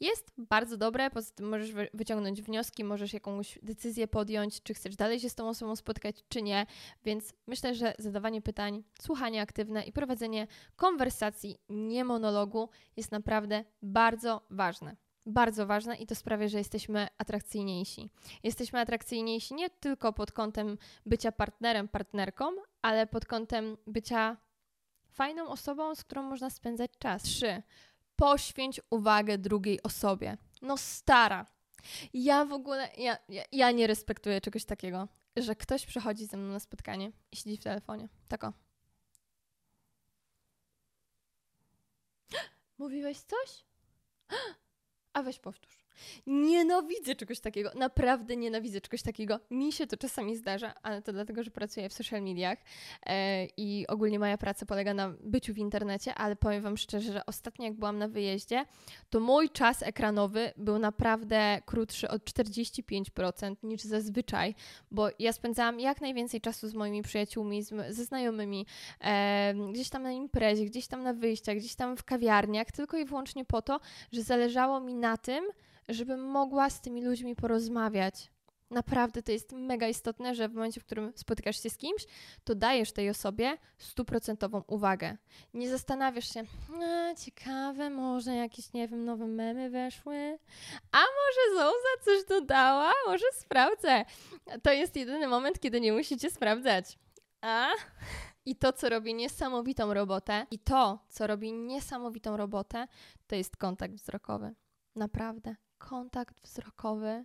jest 0.00 0.32
bardzo 0.38 0.76
dobre, 0.76 1.10
poza 1.10 1.30
tym 1.34 1.48
możesz 1.48 1.72
wyciągnąć 1.94 2.42
wnioski, 2.42 2.84
możesz 2.84 3.12
jakąś 3.12 3.58
decyzję 3.62 4.08
podjąć, 4.08 4.62
czy 4.62 4.74
chcesz 4.74 4.96
dalej 4.96 5.20
się 5.20 5.28
z 5.28 5.34
tą 5.34 5.48
osobą 5.48 5.76
spotkać, 5.76 6.24
czy 6.28 6.42
nie, 6.42 6.66
więc 7.04 7.34
myślę, 7.46 7.74
że 7.74 7.94
zadawanie 7.98 8.42
pytań, 8.42 8.82
słuchanie 9.02 9.42
aktywne 9.42 9.84
i 9.84 9.92
prowadzenie 9.92 10.46
konwersacji, 10.76 11.56
nie 11.68 12.04
monologu 12.04 12.68
jest 12.96 13.12
naprawdę 13.12 13.64
bardzo 13.82 14.46
ważne. 14.50 14.96
bardzo 15.26 15.66
ważne 15.66 15.96
i 15.96 16.06
to 16.06 16.14
sprawia, 16.14 16.48
że 16.48 16.58
jesteśmy 16.58 17.08
atrakcyjniejsi. 17.18 18.10
Jesteśmy 18.42 18.80
atrakcyjniejsi 18.80 19.54
nie 19.54 19.70
tylko 19.70 20.12
pod 20.12 20.32
kątem 20.32 20.78
bycia 21.06 21.32
partnerem, 21.32 21.88
partnerką, 21.88 22.44
ale 22.82 23.06
pod 23.06 23.26
kątem 23.26 23.76
bycia 23.86 24.36
fajną 25.08 25.48
osobą, 25.48 25.94
z 25.94 26.04
którą 26.04 26.22
można 26.22 26.50
spędzać 26.50 26.90
czas. 26.98 27.22
Trzy. 27.22 27.62
Poświęć 28.20 28.80
uwagę 28.90 29.38
drugiej 29.38 29.82
osobie. 29.82 30.36
No 30.62 30.76
stara. 30.76 31.46
Ja 32.14 32.44
w 32.44 32.52
ogóle, 32.52 32.88
ja, 32.96 33.18
ja, 33.28 33.42
ja 33.52 33.70
nie 33.70 33.86
respektuję 33.86 34.40
czegoś 34.40 34.64
takiego, 34.64 35.08
że 35.36 35.56
ktoś 35.56 35.86
przychodzi 35.86 36.26
ze 36.26 36.36
mną 36.36 36.52
na 36.52 36.60
spotkanie 36.60 37.12
i 37.32 37.36
siedzi 37.36 37.56
w 37.56 37.62
telefonie. 37.64 38.08
Tako. 38.28 38.52
Mówiłeś 42.78 43.18
coś? 43.18 43.64
A 45.12 45.22
weź 45.22 45.38
powtórz. 45.38 45.84
Nienawidzę 46.26 47.14
czegoś 47.14 47.40
takiego. 47.40 47.70
Naprawdę 47.74 48.36
nienawidzę 48.36 48.80
czegoś 48.80 49.02
takiego. 49.02 49.40
Mi 49.50 49.72
się 49.72 49.86
to 49.86 49.96
czasami 49.96 50.36
zdarza, 50.36 50.74
ale 50.82 51.02
to 51.02 51.12
dlatego, 51.12 51.42
że 51.42 51.50
pracuję 51.50 51.88
w 51.88 51.92
social 51.92 52.22
mediach 52.22 52.58
e, 53.06 53.46
i 53.56 53.86
ogólnie 53.88 54.18
moja 54.18 54.38
praca 54.38 54.66
polega 54.66 54.94
na 54.94 55.14
byciu 55.20 55.54
w 55.54 55.58
internecie, 55.58 56.14
ale 56.14 56.36
powiem 56.36 56.62
Wam 56.62 56.76
szczerze, 56.76 57.12
że 57.12 57.26
ostatnio 57.26 57.64
jak 57.64 57.74
byłam 57.74 57.98
na 57.98 58.08
wyjeździe, 58.08 58.64
to 59.10 59.20
mój 59.20 59.50
czas 59.50 59.82
ekranowy 59.82 60.52
był 60.56 60.78
naprawdę 60.78 61.62
krótszy 61.66 62.08
o 62.08 62.16
45% 62.16 63.56
niż 63.62 63.80
zazwyczaj, 63.82 64.54
bo 64.90 65.08
ja 65.18 65.32
spędzałam 65.32 65.80
jak 65.80 66.00
najwięcej 66.00 66.40
czasu 66.40 66.68
z 66.68 66.74
moimi 66.74 67.02
przyjaciółmi, 67.02 67.62
ze 67.88 68.04
znajomymi, 68.04 68.66
e, 69.00 69.54
gdzieś 69.72 69.90
tam 69.90 70.02
na 70.02 70.12
imprezie, 70.12 70.64
gdzieś 70.64 70.86
tam 70.86 71.02
na 71.02 71.14
wyjściach, 71.14 71.56
gdzieś 71.56 71.74
tam 71.74 71.96
w 71.96 72.04
kawiarniach, 72.04 72.72
tylko 72.72 72.96
i 72.96 73.04
wyłącznie 73.04 73.44
po 73.44 73.62
to, 73.62 73.80
że 74.12 74.22
zależało 74.22 74.80
mi 74.80 74.94
na 74.94 75.16
tym, 75.16 75.44
żebym 75.90 76.24
mogła 76.24 76.70
z 76.70 76.80
tymi 76.80 77.04
ludźmi 77.04 77.36
porozmawiać. 77.36 78.30
Naprawdę 78.70 79.22
to 79.22 79.32
jest 79.32 79.52
mega 79.52 79.88
istotne, 79.88 80.34
że 80.34 80.48
w 80.48 80.54
momencie, 80.54 80.80
w 80.80 80.84
którym 80.84 81.12
spotykasz 81.16 81.62
się 81.62 81.70
z 81.70 81.76
kimś, 81.76 82.06
to 82.44 82.54
dajesz 82.54 82.92
tej 82.92 83.10
osobie 83.10 83.58
stuprocentową 83.78 84.62
uwagę. 84.66 85.16
Nie 85.54 85.70
zastanawiasz 85.70 86.34
się, 86.34 86.44
a, 86.82 87.14
ciekawe, 87.14 87.90
może 87.90 88.34
jakieś, 88.34 88.72
nie 88.72 88.88
wiem, 88.88 89.04
nowe 89.04 89.26
memy 89.26 89.70
weszły, 89.70 90.38
a 90.92 90.98
może 90.98 91.60
Zouza 91.60 92.04
coś 92.04 92.24
dodała, 92.28 92.92
może 93.06 93.24
sprawdzę. 93.32 94.04
To 94.62 94.72
jest 94.72 94.96
jedyny 94.96 95.28
moment, 95.28 95.60
kiedy 95.60 95.80
nie 95.80 95.92
musicie 95.92 96.30
sprawdzać. 96.30 96.98
A? 97.40 97.68
I 98.44 98.56
to, 98.56 98.72
co 98.72 98.88
robi 98.88 99.14
niesamowitą 99.14 99.94
robotę, 99.94 100.46
i 100.50 100.58
to, 100.58 100.98
co 101.08 101.26
robi 101.26 101.52
niesamowitą 101.52 102.36
robotę, 102.36 102.88
to 103.26 103.36
jest 103.36 103.56
kontakt 103.56 103.94
wzrokowy. 103.94 104.54
Naprawdę 104.96 105.56
kontakt 105.80 106.40
wzrokowy. 106.40 107.24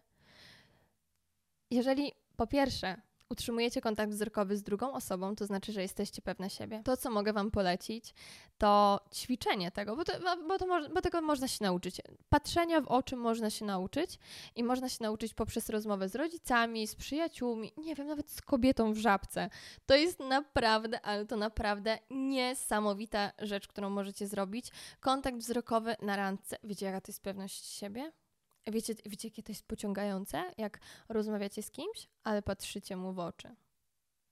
Jeżeli 1.71 2.12
po 2.35 2.47
pierwsze 2.47 3.01
utrzymujecie 3.29 3.81
kontakt 3.81 4.12
wzrokowy 4.12 4.57
z 4.57 4.63
drugą 4.63 4.93
osobą, 4.93 5.35
to 5.35 5.45
znaczy, 5.45 5.71
że 5.71 5.81
jesteście 5.81 6.21
pewne 6.21 6.50
siebie. 6.50 6.81
To, 6.85 6.97
co 6.97 7.12
mogę 7.12 7.33
Wam 7.33 7.51
polecić, 7.51 8.13
to 8.57 9.00
ćwiczenie 9.13 9.71
tego, 9.71 9.95
bo, 9.95 10.03
to, 10.03 10.13
bo, 10.47 10.57
to, 10.57 10.89
bo 10.93 11.01
tego 11.01 11.21
można 11.21 11.47
się 11.47 11.63
nauczyć. 11.63 12.01
Patrzenia 12.29 12.81
w 12.81 12.88
oczy 12.88 13.15
można 13.15 13.50
się 13.50 13.65
nauczyć 13.65 14.19
i 14.55 14.63
można 14.63 14.89
się 14.89 14.97
nauczyć 15.01 15.33
poprzez 15.33 15.69
rozmowę 15.69 16.09
z 16.09 16.15
rodzicami, 16.15 16.88
z 16.88 16.95
przyjaciółmi, 16.95 17.71
nie 17.77 17.95
wiem, 17.95 18.07
nawet 18.07 18.31
z 18.31 18.41
kobietą 18.41 18.93
w 18.93 18.97
żabce. 18.97 19.50
To 19.85 19.95
jest 19.95 20.19
naprawdę, 20.19 21.01
ale 21.01 21.25
to 21.25 21.38
naprawdę 21.38 22.00
niesamowita 22.09 23.31
rzecz, 23.39 23.67
którą 23.67 23.89
możecie 23.89 24.27
zrobić. 24.27 24.71
Kontakt 25.00 25.38
wzrokowy 25.38 25.95
na 26.01 26.15
randce. 26.15 26.57
Wiecie, 26.63 26.85
jaka 26.85 27.01
to 27.01 27.12
jest 27.12 27.24
pewność 27.24 27.65
siebie? 27.65 28.12
Wiecie, 28.67 28.95
wiecie, 29.05 29.27
jakie 29.27 29.43
to 29.43 29.51
jest 29.51 29.67
pociągające, 29.67 30.51
jak 30.57 30.79
rozmawiacie 31.10 31.63
z 31.63 31.72
kimś, 31.72 32.07
ale 32.24 32.41
patrzycie 32.41 32.95
mu 32.95 33.13
w 33.13 33.19
oczy. 33.19 33.55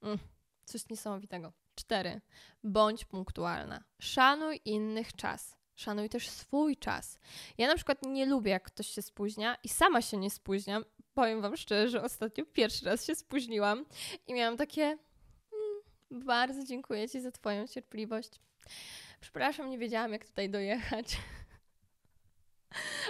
Mm, 0.02 0.20
coś 0.66 0.90
niesamowitego. 0.90 1.54
Cztery. 1.76 2.22
Bądź 2.64 3.06
punktualna. 3.06 3.84
Szanuj 4.00 4.62
innych 4.66 5.14
czas. 5.14 5.58
Szanuj 5.76 6.10
też 6.10 6.30
swój 6.30 6.78
czas. 6.78 7.20
Ja 7.58 7.68
na 7.68 7.76
przykład 7.76 8.02
nie 8.06 8.26
lubię, 8.26 8.52
jak 8.52 8.64
ktoś 8.64 8.88
się 8.88 9.02
spóźnia 9.02 9.58
i 9.64 9.70
sama 9.70 10.02
się 10.02 10.18
nie 10.18 10.30
spóźniam. 10.30 10.86
Powiem 11.14 11.42
Wam 11.42 11.58
szczerze, 11.58 11.90
że 11.90 12.04
ostatnio 12.04 12.46
pierwszy 12.46 12.86
raz 12.86 13.06
się 13.06 13.16
spóźniłam 13.16 13.86
i 14.28 14.34
miałam 14.34 14.58
takie. 14.58 14.84
Mm, 14.84 16.26
bardzo 16.26 16.64
dziękuję 16.64 17.10
Ci 17.10 17.22
za 17.22 17.32
Twoją 17.32 17.68
cierpliwość. 17.68 18.40
Przepraszam, 19.22 19.70
nie 19.70 19.78
wiedziałam, 19.78 20.12
jak 20.12 20.26
tutaj 20.26 20.50
dojechać. 20.50 21.18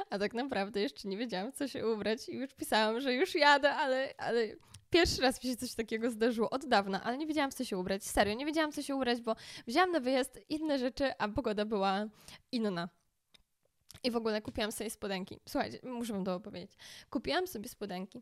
A 0.09 0.19
tak 0.19 0.33
naprawdę 0.33 0.81
jeszcze 0.81 1.07
nie 1.07 1.17
wiedziałam, 1.17 1.51
co 1.51 1.67
się 1.67 1.87
ubrać 1.87 2.29
i 2.29 2.35
już 2.35 2.53
pisałam, 2.53 3.01
że 3.01 3.13
już 3.13 3.35
jadę, 3.35 3.73
ale, 3.73 4.13
ale 4.17 4.47
pierwszy 4.89 5.21
raz 5.21 5.43
mi 5.43 5.49
się 5.49 5.55
coś 5.57 5.73
takiego 5.73 6.09
zdarzyło 6.09 6.49
od 6.49 6.65
dawna, 6.65 7.03
ale 7.03 7.17
nie 7.17 7.27
wiedziałam, 7.27 7.51
co 7.51 7.65
się 7.65 7.77
ubrać. 7.77 8.03
Serio, 8.03 8.33
nie 8.33 8.45
wiedziałam, 8.45 8.71
co 8.71 8.81
się 8.81 8.95
ubrać, 8.95 9.21
bo 9.21 9.35
wzięłam 9.67 9.91
na 9.91 9.99
wyjazd 9.99 10.39
inne 10.49 10.79
rzeczy, 10.79 11.17
a 11.17 11.27
pogoda 11.27 11.65
była 11.65 12.05
inna. 12.51 12.89
I 14.03 14.11
w 14.11 14.15
ogóle 14.15 14.41
kupiłam 14.41 14.71
sobie 14.71 14.89
spodenki. 14.89 15.39
Słuchajcie, 15.49 15.79
muszę 15.83 16.13
wam 16.13 16.25
to 16.25 16.35
opowiedzieć. 16.35 16.71
Kupiłam 17.09 17.47
sobie 17.47 17.69
spodenki 17.69 18.21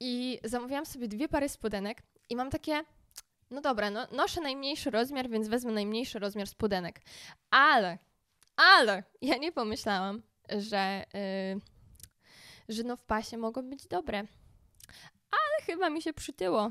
i 0.00 0.40
zamówiłam 0.44 0.86
sobie 0.86 1.08
dwie 1.08 1.28
pary 1.28 1.48
spodenek 1.48 2.02
i 2.28 2.36
mam 2.36 2.50
takie, 2.50 2.84
no 3.50 3.60
dobra, 3.60 3.90
no, 3.90 4.06
noszę 4.12 4.40
najmniejszy 4.40 4.90
rozmiar, 4.90 5.28
więc 5.28 5.48
wezmę 5.48 5.72
najmniejszy 5.72 6.18
rozmiar 6.18 6.46
spodenek. 6.46 7.00
Ale, 7.50 7.98
ale 8.56 9.02
ja 9.22 9.36
nie 9.36 9.52
pomyślałam, 9.52 10.22
że, 10.58 11.04
yy, 11.14 11.60
że 12.68 12.82
no 12.82 12.96
w 12.96 13.02
pasie 13.02 13.38
mogą 13.38 13.70
być 13.70 13.86
dobre. 13.86 14.18
Ale 15.30 15.66
chyba 15.66 15.90
mi 15.90 16.02
się 16.02 16.12
przytyło. 16.12 16.70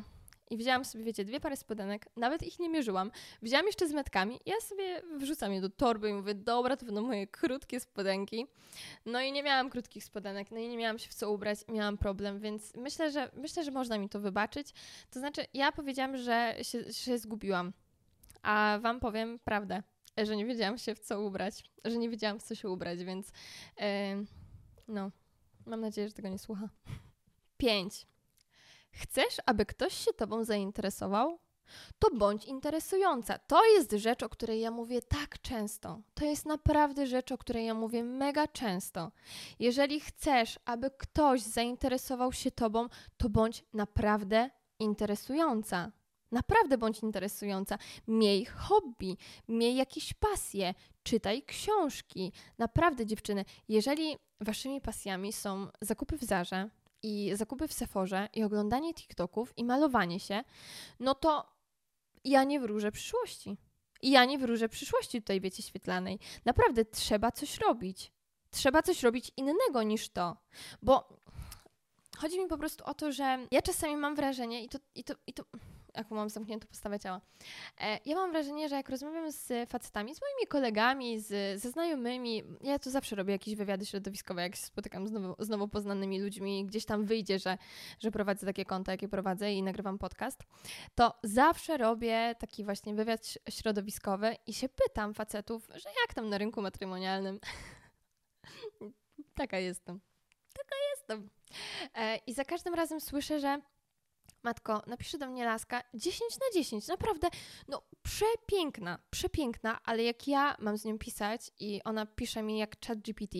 I 0.49 0.57
wzięłam 0.57 0.85
sobie, 0.85 1.03
wiecie, 1.03 1.25
dwie 1.25 1.39
pary 1.39 1.55
spodenek, 1.55 2.05
nawet 2.15 2.43
ich 2.43 2.59
nie 2.59 2.69
mierzyłam. 2.69 3.11
Wzięłam 3.41 3.65
jeszcze 3.65 3.87
z 3.87 3.93
metkami, 3.93 4.39
ja 4.45 4.55
sobie 4.61 5.01
wrzucam 5.17 5.53
je 5.53 5.61
do 5.61 5.69
torby 5.69 6.09
i 6.09 6.13
mówię, 6.13 6.35
dobra, 6.35 6.77
to 6.77 6.85
będą 6.85 7.01
moje 7.01 7.27
krótkie 7.27 7.79
spodenki. 7.79 8.47
No 9.05 9.21
i 9.21 9.31
nie 9.31 9.43
miałam 9.43 9.69
krótkich 9.69 10.03
spodenek, 10.03 10.51
no 10.51 10.57
i 10.57 10.67
nie 10.67 10.77
miałam 10.77 10.99
się 10.99 11.09
w 11.09 11.13
co 11.13 11.31
ubrać, 11.31 11.59
miałam 11.67 11.97
problem, 11.97 12.39
więc 12.39 12.75
myślę, 12.75 13.11
że 13.11 13.31
myślę, 13.33 13.63
że 13.63 13.71
można 13.71 13.97
mi 13.97 14.09
to 14.09 14.19
wybaczyć. 14.19 14.67
To 15.09 15.19
znaczy, 15.19 15.45
ja 15.53 15.71
powiedziałam, 15.71 16.17
że 16.17 16.55
się, 16.61 16.93
się 16.93 17.17
zgubiłam, 17.17 17.73
a 18.41 18.79
wam 18.81 18.99
powiem 18.99 19.39
prawdę 19.39 19.83
że 20.17 20.35
nie 20.35 20.45
wiedziałam 20.45 20.77
się 20.77 20.95
w 20.95 20.99
co 20.99 21.21
ubrać, 21.21 21.63
że 21.85 21.97
nie 21.97 22.09
wiedziałam 22.09 22.39
w 22.39 22.43
co 22.43 22.55
się 22.55 22.69
ubrać, 22.69 23.03
więc 23.03 23.27
yy, 23.27 23.85
no, 24.87 25.11
mam 25.65 25.81
nadzieję, 25.81 26.07
że 26.07 26.13
tego 26.13 26.29
nie 26.29 26.39
słucha. 26.39 26.69
Pięć. 27.57 28.07
Chcesz, 28.91 29.37
aby 29.45 29.65
ktoś 29.65 29.93
się 29.93 30.13
tobą 30.13 30.43
zainteresował? 30.43 31.39
To 31.99 32.09
bądź 32.15 32.45
interesująca. 32.45 33.37
To 33.37 33.65
jest 33.65 33.91
rzecz, 33.91 34.23
o 34.23 34.29
której 34.29 34.59
ja 34.59 34.71
mówię 34.71 35.01
tak 35.01 35.41
często. 35.41 36.01
To 36.13 36.25
jest 36.25 36.45
naprawdę 36.45 37.07
rzecz, 37.07 37.31
o 37.31 37.37
której 37.37 37.65
ja 37.65 37.73
mówię 37.73 38.03
mega 38.03 38.47
często. 38.47 39.11
Jeżeli 39.59 39.99
chcesz, 39.99 40.59
aby 40.65 40.91
ktoś 40.91 41.41
zainteresował 41.41 42.33
się 42.33 42.51
tobą, 42.51 42.87
to 43.17 43.29
bądź 43.29 43.65
naprawdę 43.73 44.49
interesująca. 44.79 45.91
Naprawdę 46.33 46.77
bądź 46.77 46.99
interesująca. 46.99 47.77
Miej 48.07 48.45
hobby, 48.45 49.17
miej 49.47 49.75
jakieś 49.75 50.13
pasje, 50.13 50.73
czytaj 51.03 51.43
książki. 51.43 52.31
Naprawdę, 52.57 53.05
dziewczyny, 53.05 53.45
jeżeli 53.69 54.17
waszymi 54.41 54.81
pasjami 54.81 55.33
są 55.33 55.67
zakupy 55.81 56.17
w 56.17 56.23
Zarze 56.23 56.69
i 57.03 57.31
zakupy 57.35 57.67
w 57.67 57.73
Seforze 57.73 58.29
i 58.33 58.43
oglądanie 58.43 58.93
TikToków 58.93 59.53
i 59.57 59.63
malowanie 59.63 60.19
się, 60.19 60.43
no 60.99 61.15
to 61.15 61.53
ja 62.23 62.43
nie 62.43 62.59
wróżę 62.59 62.91
przyszłości. 62.91 63.57
I 64.01 64.11
ja 64.11 64.25
nie 64.25 64.37
wróżę 64.37 64.69
przyszłości 64.69 65.21
tutaj, 65.21 65.41
wiecie, 65.41 65.63
świetlanej. 65.63 66.19
Naprawdę 66.45 66.85
trzeba 66.85 67.31
coś 67.31 67.57
robić. 67.57 68.11
Trzeba 68.51 68.81
coś 68.81 69.03
robić 69.03 69.31
innego 69.37 69.83
niż 69.83 70.09
to. 70.09 70.37
Bo 70.81 71.19
chodzi 72.17 72.39
mi 72.39 72.47
po 72.47 72.57
prostu 72.57 72.85
o 72.85 72.93
to, 72.93 73.11
że 73.11 73.47
ja 73.51 73.61
czasami 73.61 73.95
mam 73.95 74.15
wrażenie, 74.15 74.63
i 74.63 74.69
to, 74.69 74.77
i 74.95 75.03
to, 75.03 75.13
i 75.27 75.33
to 75.33 75.43
jaką 75.97 76.15
mam 76.15 76.29
zamkniętą 76.29 76.67
postawę 76.67 76.99
ciała. 76.99 77.21
E, 77.81 77.99
ja 78.05 78.15
mam 78.15 78.31
wrażenie, 78.31 78.69
że 78.69 78.75
jak 78.75 78.89
rozmawiam 78.89 79.31
z 79.31 79.69
facetami, 79.69 80.15
z 80.15 80.21
moimi 80.21 80.47
kolegami, 80.47 81.19
z, 81.19 81.61
ze 81.61 81.71
znajomymi, 81.71 82.43
ja 82.61 82.79
tu 82.79 82.91
zawsze 82.91 83.15
robię 83.15 83.33
jakieś 83.33 83.55
wywiady 83.55 83.85
środowiskowe, 83.85 84.41
jak 84.41 84.55
się 84.55 84.65
spotykam 84.65 85.07
z 85.07 85.11
nowo, 85.11 85.35
z 85.39 85.49
nowo 85.49 85.67
poznanymi 85.67 86.21
ludźmi, 86.21 86.65
gdzieś 86.65 86.85
tam 86.85 87.05
wyjdzie, 87.05 87.39
że, 87.39 87.57
że 87.99 88.11
prowadzę 88.11 88.45
takie 88.45 88.65
konta, 88.65 88.91
jakie 88.91 89.07
prowadzę 89.07 89.53
i 89.53 89.63
nagrywam 89.63 89.97
podcast, 89.97 90.39
to 90.95 91.13
zawsze 91.23 91.77
robię 91.77 92.35
taki 92.39 92.63
właśnie 92.63 92.93
wywiad 92.93 93.37
środowiskowy 93.49 94.35
i 94.47 94.53
się 94.53 94.69
pytam 94.69 95.13
facetów, 95.13 95.67
że 95.67 95.89
jak 96.01 96.13
tam 96.13 96.29
na 96.29 96.37
rynku 96.37 96.61
matrymonialnym. 96.61 97.39
Taka 99.35 99.59
jestem. 99.59 99.99
Taka 100.53 100.75
jestem. 100.91 101.29
E, 101.95 102.17
I 102.17 102.33
za 102.33 102.45
każdym 102.45 102.73
razem 102.73 103.01
słyszę, 103.01 103.39
że 103.39 103.61
Matko, 104.43 104.81
napisze 104.87 105.17
do 105.17 105.27
mnie 105.27 105.45
laska 105.45 105.83
10 105.93 106.21
na 106.31 106.45
10, 106.53 106.87
naprawdę, 106.87 107.27
no 107.67 107.81
przepiękna, 108.01 108.99
przepiękna, 109.09 109.79
ale 109.83 110.03
jak 110.03 110.27
ja 110.27 110.55
mam 110.59 110.77
z 110.77 110.85
nią 110.85 110.97
pisać 110.97 111.51
i 111.59 111.81
ona 111.83 112.05
pisze 112.05 112.43
mi 112.43 112.57
jak 112.57 112.85
chat 112.85 112.99
GPT, 112.99 113.37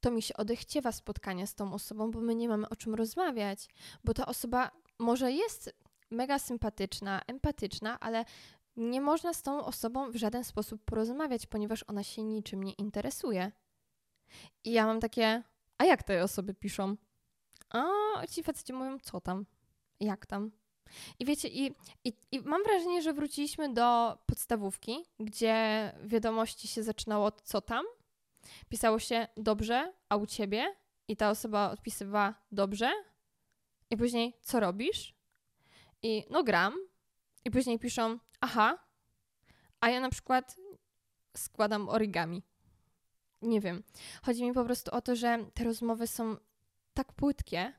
to 0.00 0.10
mi 0.10 0.22
się 0.22 0.34
odechciewa 0.36 0.92
spotkania 0.92 1.46
z 1.46 1.54
tą 1.54 1.72
osobą, 1.72 2.10
bo 2.10 2.20
my 2.20 2.34
nie 2.34 2.48
mamy 2.48 2.68
o 2.68 2.76
czym 2.76 2.94
rozmawiać, 2.94 3.68
bo 4.04 4.14
ta 4.14 4.26
osoba 4.26 4.70
może 4.98 5.32
jest 5.32 5.74
mega 6.10 6.38
sympatyczna, 6.38 7.22
empatyczna, 7.26 8.00
ale 8.00 8.24
nie 8.76 9.00
można 9.00 9.34
z 9.34 9.42
tą 9.42 9.64
osobą 9.64 10.10
w 10.10 10.16
żaden 10.16 10.44
sposób 10.44 10.84
porozmawiać, 10.84 11.46
ponieważ 11.46 11.84
ona 11.88 12.04
się 12.04 12.22
niczym 12.22 12.62
nie 12.62 12.72
interesuje. 12.72 13.52
I 14.64 14.72
ja 14.72 14.86
mam 14.86 15.00
takie, 15.00 15.42
a 15.78 15.84
jak 15.84 16.02
te 16.02 16.22
osoby 16.22 16.54
piszą? 16.54 16.96
A 17.70 17.82
ci 18.30 18.42
faceci 18.42 18.72
mówią, 18.72 18.98
co 18.98 19.20
tam? 19.20 19.46
Jak 20.02 20.26
tam? 20.26 20.50
I 21.18 21.24
wiecie, 21.24 21.48
i, 21.48 21.74
i, 22.04 22.12
i 22.32 22.40
mam 22.40 22.62
wrażenie, 22.62 23.02
że 23.02 23.12
wróciliśmy 23.12 23.74
do 23.74 24.18
podstawówki, 24.26 24.96
gdzie 25.20 25.92
wiadomości 26.04 26.68
się 26.68 26.82
zaczynało 26.82 27.26
od 27.26 27.42
co 27.42 27.60
tam. 27.60 27.84
Pisało 28.68 28.98
się 28.98 29.28
dobrze, 29.36 29.92
a 30.08 30.16
u 30.16 30.26
ciebie? 30.26 30.76
I 31.08 31.16
ta 31.16 31.30
osoba 31.30 31.70
odpisywała 31.70 32.34
dobrze. 32.52 32.92
I 33.90 33.96
później 33.96 34.38
co 34.42 34.60
robisz? 34.60 35.14
I 36.02 36.24
no 36.30 36.44
gram. 36.44 36.74
I 37.44 37.50
później 37.50 37.78
piszą 37.78 38.18
aha. 38.40 38.78
A 39.80 39.90
ja 39.90 40.00
na 40.00 40.10
przykład 40.10 40.56
składam 41.36 41.88
origami. 41.88 42.42
Nie 43.42 43.60
wiem. 43.60 43.82
Chodzi 44.22 44.44
mi 44.44 44.52
po 44.52 44.64
prostu 44.64 44.90
o 44.90 45.00
to, 45.00 45.16
że 45.16 45.46
te 45.54 45.64
rozmowy 45.64 46.06
są 46.06 46.36
tak 46.94 47.12
płytkie, 47.12 47.72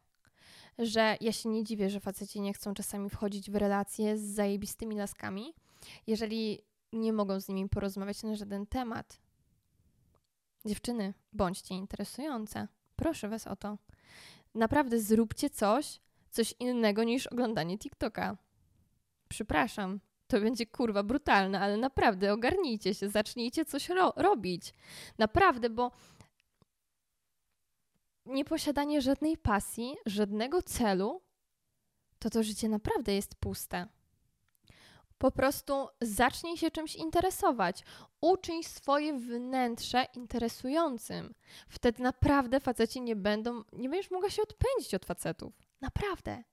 że 0.80 1.18
ja 1.22 1.32
się 1.32 1.50
nie 1.50 1.64
dziwię, 1.64 1.90
że 1.90 2.00
faceci 2.00 2.42
nie 2.42 2.54
chcą 2.54 2.74
czasami 2.74 3.10
wchodzić 3.10 3.52
w 3.52 3.56
relacje 3.56 4.18
z 4.18 4.22
zajebistymi 4.22 4.96
laskami, 4.96 5.54
jeżeli 6.08 6.60
nie 6.94 7.14
mogą 7.14 7.40
z 7.40 7.48
nimi 7.48 7.70
porozmawiać 7.70 8.24
na 8.24 8.36
żaden 8.36 8.66
temat. 8.66 9.20
Dziewczyny, 10.66 11.14
bądźcie 11.34 11.76
interesujące. 11.76 12.68
Proszę 12.96 13.30
was 13.30 13.48
o 13.48 13.56
to. 13.56 13.78
Naprawdę 14.56 15.00
zróbcie 15.00 15.50
coś, 15.50 16.00
coś 16.32 16.56
innego 16.60 17.04
niż 17.04 17.28
oglądanie 17.28 17.78
TikToka. 17.78 18.38
Przepraszam, 19.30 20.00
to 20.28 20.40
będzie 20.40 20.66
kurwa 20.66 21.04
brutalne, 21.04 21.60
ale 21.60 21.78
naprawdę 21.78 22.34
ogarnijcie 22.34 22.94
się, 22.94 23.10
zacznijcie 23.10 23.66
coś 23.66 23.90
ro 23.90 24.14
robić. 24.16 24.74
Naprawdę, 25.18 25.70
bo 25.70 25.92
nieposiadanie 28.26 29.02
żadnej 29.02 29.38
pasji, 29.38 29.96
żadnego 30.06 30.62
celu, 30.62 31.22
to 32.20 32.30
to 32.30 32.44
życie 32.44 32.70
naprawdę 32.70 33.14
jest 33.14 33.36
puste. 33.36 33.88
Po 35.18 35.32
prostu 35.32 35.88
zacznij 36.02 36.58
się 36.58 36.72
czymś 36.72 36.96
interesować. 36.96 37.84
Uczyń 38.22 38.64
swoje 38.64 39.14
wnętrze 39.20 40.06
interesującym. 40.14 41.34
Wtedy 41.68 42.04
naprawdę 42.04 42.60
faceci 42.60 43.02
nie 43.02 43.16
będą, 43.16 43.64
nie 43.74 43.90
będziesz 43.90 44.12
mogła 44.12 44.30
się 44.30 44.42
odpędzić 44.42 44.94
od 44.94 45.06
facetów. 45.06 45.54
Naprawdę. 45.82 46.44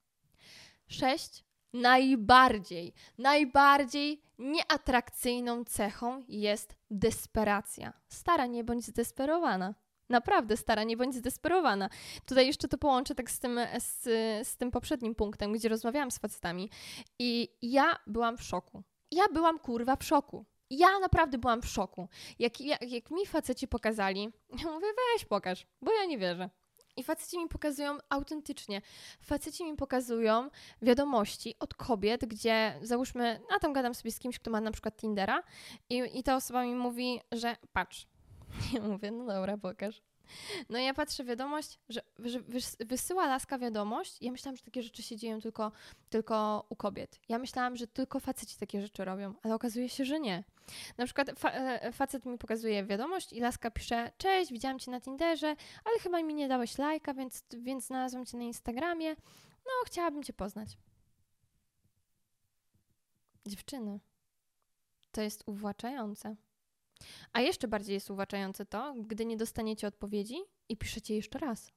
Sześć. 0.89 1.45
Najbardziej, 1.73 2.95
najbardziej 3.19 4.23
nieatrakcyjną 4.39 5.65
cechą 5.65 6.23
jest 6.29 6.75
desperacja. 6.91 7.93
Stara, 8.09 8.47
nie 8.47 8.65
bądź 8.65 8.85
zdesperowana. 8.85 9.75
Naprawdę 10.11 10.57
stara, 10.57 10.85
nie 10.85 10.97
bądź 10.97 11.14
zdesperowana. 11.14 11.88
Tutaj 12.26 12.47
jeszcze 12.47 12.69
to 12.69 12.79
połączę 12.79 13.14
tak 13.14 13.31
z 13.31 13.38
tym, 13.38 13.61
z, 13.79 14.02
z 14.49 14.57
tym 14.57 14.71
poprzednim 14.71 15.14
punktem, 15.14 15.52
gdzie 15.52 15.69
rozmawiałam 15.69 16.11
z 16.11 16.19
facetami. 16.19 16.71
I 17.19 17.49
ja 17.62 17.97
byłam 18.07 18.37
w 18.37 18.43
szoku. 18.43 18.83
Ja 19.11 19.25
byłam 19.33 19.59
kurwa 19.59 19.97
w 19.97 20.05
szoku. 20.05 20.45
Ja 20.71 20.99
naprawdę 20.99 21.38
byłam 21.38 21.62
w 21.62 21.67
szoku. 21.67 22.09
Jak, 22.38 22.61
jak, 22.61 22.90
jak 22.90 23.11
mi 23.11 23.26
faceci 23.26 23.69
pokazali, 23.69 24.29
ja 24.64 24.73
mówię, 24.73 24.87
weź 25.14 25.25
pokaż, 25.25 25.67
bo 25.83 25.93
ja 25.93 26.05
nie 26.05 26.19
wierzę. 26.19 26.50
I 26.97 27.02
faceci 27.02 27.38
mi 27.38 27.49
pokazują 27.49 27.99
autentycznie. 28.09 28.83
Faceci 29.21 29.64
mi 29.64 29.76
pokazują 29.76 30.50
wiadomości 30.83 31.55
od 31.59 31.75
kobiet, 31.75 32.25
gdzie 32.25 32.79
załóżmy, 32.83 33.40
a 33.57 33.59
tam 33.59 33.73
gadam 33.73 33.95
sobie 33.95 34.12
z 34.12 34.19
kimś, 34.19 34.38
kto 34.38 34.50
ma 34.50 34.61
na 34.61 34.71
przykład 34.71 34.97
Tindera 34.97 35.43
i, 35.90 36.02
i 36.14 36.23
ta 36.23 36.37
osoba 36.37 36.64
mi 36.64 36.75
mówi, 36.75 37.21
że 37.33 37.57
patrz, 37.73 38.07
Ja 38.75 38.80
mówię, 38.80 39.11
no 39.11 39.26
dobra, 39.26 39.59
pokaż. 39.59 40.02
No 40.69 40.78
i 40.78 40.85
ja 40.85 40.95
patrzę 40.95 41.25
wiadomość, 41.25 41.78
że, 41.88 42.00
że 42.19 42.40
wysyła 42.80 43.26
laska 43.26 43.58
wiadomość. 43.58 44.23
Ja 44.23 44.32
myślałam, 44.32 44.56
że 44.56 44.63
takie 44.63 44.82
rzeczy 44.82 45.02
się 45.02 45.17
dzieją 45.17 45.41
tylko, 45.41 45.73
tylko 46.10 46.67
u 46.69 46.76
kobiet. 46.76 47.21
Ja 47.28 47.39
myślałam, 47.39 47.76
że 47.76 47.86
tylko 47.86 48.21
faceci 48.21 48.56
takie 48.58 48.80
rzeczy 48.82 49.04
robią, 49.04 49.34
ale 49.43 49.54
okazuje 49.54 49.89
się, 49.89 50.04
że 50.04 50.21
nie. 50.21 50.45
Na 50.99 51.04
przykład 51.04 51.30
fa 51.39 51.50
e, 51.50 51.93
facet 51.93 52.26
mi 52.26 52.39
pokazuje 52.39 52.84
wiadomość 52.84 53.32
i 53.32 53.41
laska 53.41 53.71
pisze: 53.71 54.13
Cześć, 54.19 54.52
widziałam 54.52 54.78
cię 54.78 54.91
na 54.91 55.00
Tinderze, 55.00 55.56
ale 55.84 55.99
chyba 55.99 56.23
mi 56.23 56.34
nie 56.34 56.49
dałeś 56.49 56.78
lajka, 56.78 57.15
więc, 57.15 57.45
więc 57.58 57.86
znalazłam 57.86 58.26
cię 58.26 58.39
na 58.39 58.45
Instagramie. 58.45 59.17
No, 59.65 59.71
chciałabym 59.86 60.23
cię 60.23 60.32
poznać. 60.32 60.78
Dziewczyny, 63.47 64.00
to 65.10 65.23
jest 65.23 65.43
uwłaczające. 65.47 66.36
A 67.32 67.41
jeszcze 67.41 67.69
bardziej 67.69 67.95
jest 67.95 68.10
uwłaczające 68.10 68.67
to, 68.67 68.95
gdy 68.99 69.26
nie 69.26 69.36
dostaniecie 69.36 69.86
odpowiedzi 69.86 70.36
i 70.69 70.76
piszecie 70.76 71.15
jeszcze 71.15 71.39
raz. 71.39 71.73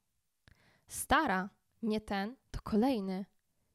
Stara, 0.87 1.49
nie 1.81 2.01
ten, 2.01 2.35
to 2.51 2.61
kolejny. 2.61 3.25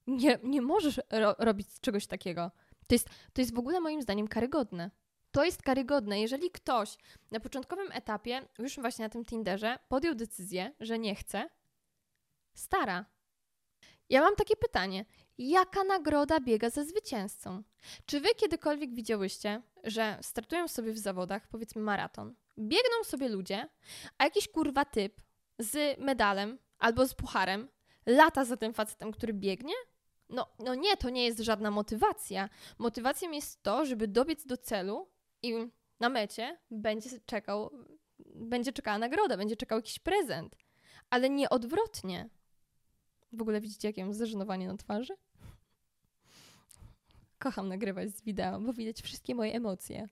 Nie, 0.06 0.38
nie 0.42 0.62
możesz 0.62 1.00
ro 1.10 1.34
robić 1.38 1.68
czegoś 1.80 2.06
takiego. 2.06 2.50
To 2.86 2.94
jest, 2.94 3.08
to 3.32 3.40
jest 3.40 3.54
w 3.54 3.58
ogóle 3.58 3.80
moim 3.80 4.02
zdaniem 4.02 4.28
karygodne. 4.28 4.90
To 5.30 5.44
jest 5.44 5.62
karygodne, 5.62 6.20
jeżeli 6.20 6.50
ktoś 6.50 6.96
na 7.30 7.40
początkowym 7.40 7.92
etapie, 7.92 8.48
już 8.58 8.76
właśnie 8.80 9.04
na 9.04 9.08
tym 9.08 9.24
Tinderze, 9.24 9.78
podjął 9.88 10.14
decyzję, 10.14 10.74
że 10.80 10.98
nie 10.98 11.14
chce, 11.14 11.48
stara. 12.54 13.04
Ja 14.10 14.20
mam 14.20 14.36
takie 14.36 14.56
pytanie: 14.56 15.04
jaka 15.38 15.84
nagroda 15.84 16.40
biega 16.40 16.70
za 16.70 16.84
zwycięzcą? 16.84 17.62
Czy 18.06 18.20
wy 18.20 18.28
kiedykolwiek 18.36 18.94
widziałyście, 18.94 19.62
że 19.84 20.18
startują 20.22 20.68
sobie 20.68 20.92
w 20.92 20.98
zawodach, 20.98 21.48
powiedzmy 21.48 21.82
maraton, 21.82 22.34
biegną 22.58 23.04
sobie 23.04 23.28
ludzie, 23.28 23.68
a 24.18 24.24
jakiś 24.24 24.48
kurwa 24.48 24.84
typ 24.84 25.20
z 25.58 25.98
medalem 26.00 26.58
albo 26.78 27.06
z 27.06 27.14
pucharem 27.14 27.68
lata 28.06 28.44
za 28.44 28.56
tym 28.56 28.74
facetem, 28.74 29.12
który 29.12 29.32
biegnie? 29.32 29.74
No, 30.28 30.46
no 30.58 30.74
nie, 30.74 30.96
to 30.96 31.10
nie 31.10 31.24
jest 31.24 31.38
żadna 31.38 31.70
motywacja. 31.70 32.48
Motywacją 32.78 33.30
jest 33.30 33.62
to, 33.62 33.84
żeby 33.84 34.08
dobiec 34.08 34.46
do 34.46 34.56
celu 34.56 35.08
i 35.42 35.54
na 36.00 36.08
mecie 36.08 36.58
będzie 36.70 37.10
czekał, 37.26 37.70
będzie 38.34 38.72
czekała 38.72 38.98
nagroda, 38.98 39.36
będzie 39.36 39.56
czekał 39.56 39.78
jakiś 39.78 39.98
prezent, 39.98 40.56
ale 41.10 41.30
nie 41.30 41.50
odwrotnie. 41.50 42.28
W 43.32 43.42
ogóle 43.42 43.60
widzicie, 43.60 43.88
jakie 43.88 44.04
mam 44.04 44.14
zażenowanie 44.14 44.66
na 44.66 44.76
twarzy? 44.76 45.16
Kocham 47.38 47.68
nagrywać 47.68 48.10
z 48.10 48.22
wideo, 48.22 48.60
bo 48.60 48.72
widać 48.72 49.02
wszystkie 49.02 49.34
moje 49.34 49.54
emocje. 49.54 50.08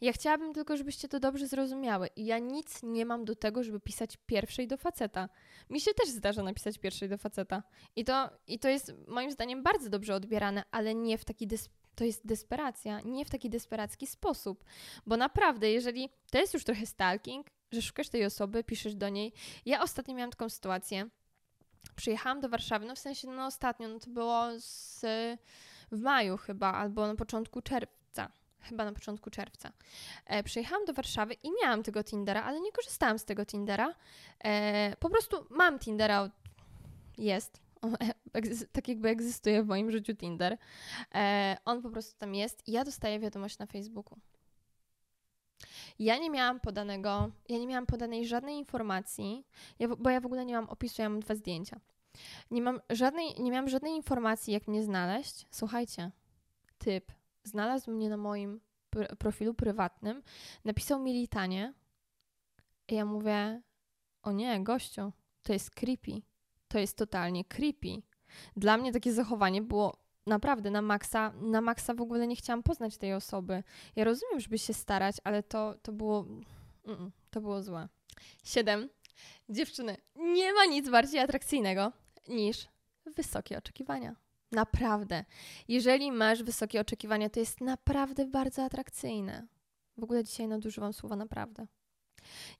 Ja 0.00 0.12
chciałabym 0.12 0.54
tylko, 0.54 0.76
żebyście 0.76 1.08
to 1.08 1.20
dobrze 1.20 1.46
zrozumiały. 1.46 2.08
Ja 2.16 2.38
nic 2.38 2.82
nie 2.82 3.06
mam 3.06 3.24
do 3.24 3.36
tego, 3.36 3.62
żeby 3.62 3.80
pisać 3.80 4.18
pierwszej 4.26 4.68
do 4.68 4.76
faceta. 4.76 5.28
Mi 5.70 5.80
się 5.80 5.94
też 5.94 6.08
zdarza 6.08 6.42
napisać 6.42 6.78
pierwszej 6.78 7.08
do 7.08 7.18
faceta. 7.18 7.62
I 7.96 8.04
to, 8.04 8.30
i 8.46 8.58
to 8.58 8.68
jest 8.68 8.92
moim 9.08 9.30
zdaniem 9.30 9.62
bardzo 9.62 9.90
dobrze 9.90 10.14
odbierane, 10.14 10.64
ale 10.70 10.94
nie 10.94 11.18
w 11.18 11.24
taki 11.24 11.46
des 11.46 11.68
to 11.94 12.04
jest 12.04 12.26
desperacja, 12.26 13.00
nie 13.00 13.24
w 13.24 13.30
taki 13.30 13.50
desperacki 13.50 14.06
sposób. 14.06 14.64
Bo 15.06 15.16
naprawdę, 15.16 15.70
jeżeli 15.70 16.08
to 16.30 16.38
jest 16.38 16.54
już 16.54 16.64
trochę 16.64 16.86
stalking, 16.86 17.46
że 17.72 17.82
szukasz 17.82 18.08
tej 18.08 18.24
osoby, 18.24 18.64
piszesz 18.64 18.94
do 18.94 19.08
niej. 19.08 19.32
Ja 19.66 19.82
ostatnio 19.82 20.14
miałam 20.14 20.30
taką 20.30 20.48
sytuację. 20.48 21.08
Przyjechałam 21.96 22.40
do 22.40 22.48
Warszawy, 22.48 22.86
no 22.86 22.94
w 22.94 22.98
sensie, 22.98 23.28
no 23.28 23.46
ostatnio, 23.46 23.88
no 23.88 23.98
to 23.98 24.10
było 24.10 24.46
z 24.56 25.04
w 25.92 26.00
maju 26.00 26.36
chyba, 26.36 26.72
albo 26.72 27.06
na 27.06 27.14
początku 27.14 27.62
czerwca. 27.62 28.30
Chyba 28.60 28.84
na 28.84 28.92
początku 28.92 29.30
czerwca. 29.30 29.72
E, 30.26 30.42
przyjechałam 30.42 30.84
do 30.84 30.92
Warszawy 30.92 31.34
i 31.34 31.50
miałam 31.62 31.82
tego 31.82 32.04
Tindera, 32.04 32.42
ale 32.42 32.60
nie 32.60 32.72
korzystałam 32.72 33.18
z 33.18 33.24
tego 33.24 33.46
Tindera. 33.46 33.94
E, 34.44 34.96
po 34.96 35.10
prostu 35.10 35.46
mam 35.50 35.78
Tindera, 35.78 36.30
jest. 37.18 37.60
tak 38.72 38.88
jakby 38.88 39.08
egzystuje 39.08 39.62
w 39.62 39.66
moim 39.66 39.90
życiu 39.90 40.14
Tinder. 40.14 40.58
E, 41.14 41.56
on 41.64 41.82
po 41.82 41.90
prostu 41.90 42.18
tam 42.18 42.34
jest 42.34 42.68
i 42.68 42.72
ja 42.72 42.84
dostaję 42.84 43.20
wiadomość 43.20 43.58
na 43.58 43.66
Facebooku. 43.66 44.18
Ja 45.98 46.18
nie 46.18 46.30
miałam 46.30 46.60
podanego, 46.60 47.30
ja 47.48 47.58
nie 47.58 47.66
miałam 47.66 47.86
podanej 47.86 48.26
żadnej 48.26 48.56
informacji, 48.56 49.46
ja, 49.78 49.88
bo 49.88 50.10
ja 50.10 50.20
w 50.20 50.26
ogóle 50.26 50.44
nie 50.44 50.54
mam 50.54 50.68
opisu, 50.68 51.02
ja 51.02 51.08
mam 51.08 51.20
dwa 51.20 51.34
zdjęcia. 51.34 51.80
Nie 52.50 52.62
mam 52.62 52.80
żadnej, 52.90 53.40
nie 53.40 53.50
miałam 53.50 53.68
żadnej 53.68 53.92
informacji, 53.92 54.52
jak 54.52 54.68
mnie 54.68 54.82
znaleźć. 54.82 55.46
Słuchajcie, 55.50 56.10
typ 56.78 57.12
znalazł 57.44 57.90
mnie 57.90 58.08
na 58.08 58.16
moim 58.16 58.60
pr 58.90 59.16
profilu 59.16 59.54
prywatnym, 59.54 60.22
napisał 60.64 61.00
mi 61.00 61.12
litanie 61.12 61.74
i 62.88 62.94
ja 62.94 63.04
mówię, 63.04 63.62
o 64.22 64.32
nie, 64.32 64.64
gościu, 64.64 65.12
to 65.42 65.52
jest 65.52 65.70
creepy. 65.70 66.22
To 66.68 66.78
jest 66.78 66.96
totalnie 66.96 67.44
creepy. 67.44 68.02
Dla 68.56 68.76
mnie 68.76 68.92
takie 68.92 69.12
zachowanie 69.12 69.62
było 69.62 70.01
naprawdę 70.26 70.70
na 70.70 70.82
maksa, 70.82 71.32
na 71.40 71.60
maksa 71.60 71.94
w 71.94 72.00
ogóle 72.00 72.26
nie 72.26 72.36
chciałam 72.36 72.62
poznać 72.62 72.96
tej 72.96 73.14
osoby. 73.14 73.62
Ja 73.96 74.04
rozumiem, 74.04 74.40
żeby 74.40 74.58
się 74.58 74.74
starać, 74.74 75.16
ale 75.24 75.42
to, 75.42 75.74
to 75.82 75.92
było, 75.92 76.26
to 77.30 77.40
było 77.40 77.62
złe. 77.62 77.88
Siedem. 78.44 78.88
Dziewczyny, 79.48 79.96
nie 80.16 80.52
ma 80.52 80.64
nic 80.64 80.88
bardziej 80.88 81.20
atrakcyjnego 81.20 81.92
niż 82.28 82.68
wysokie 83.06 83.58
oczekiwania. 83.58 84.16
Naprawdę. 84.52 85.24
Jeżeli 85.68 86.12
masz 86.12 86.42
wysokie 86.42 86.80
oczekiwania, 86.80 87.30
to 87.30 87.40
jest 87.40 87.60
naprawdę 87.60 88.26
bardzo 88.26 88.64
atrakcyjne. 88.64 89.46
W 89.96 90.04
ogóle 90.04 90.24
dzisiaj 90.24 90.48
nadużywam 90.48 90.92
słowa 90.92 91.16
naprawdę. 91.16 91.66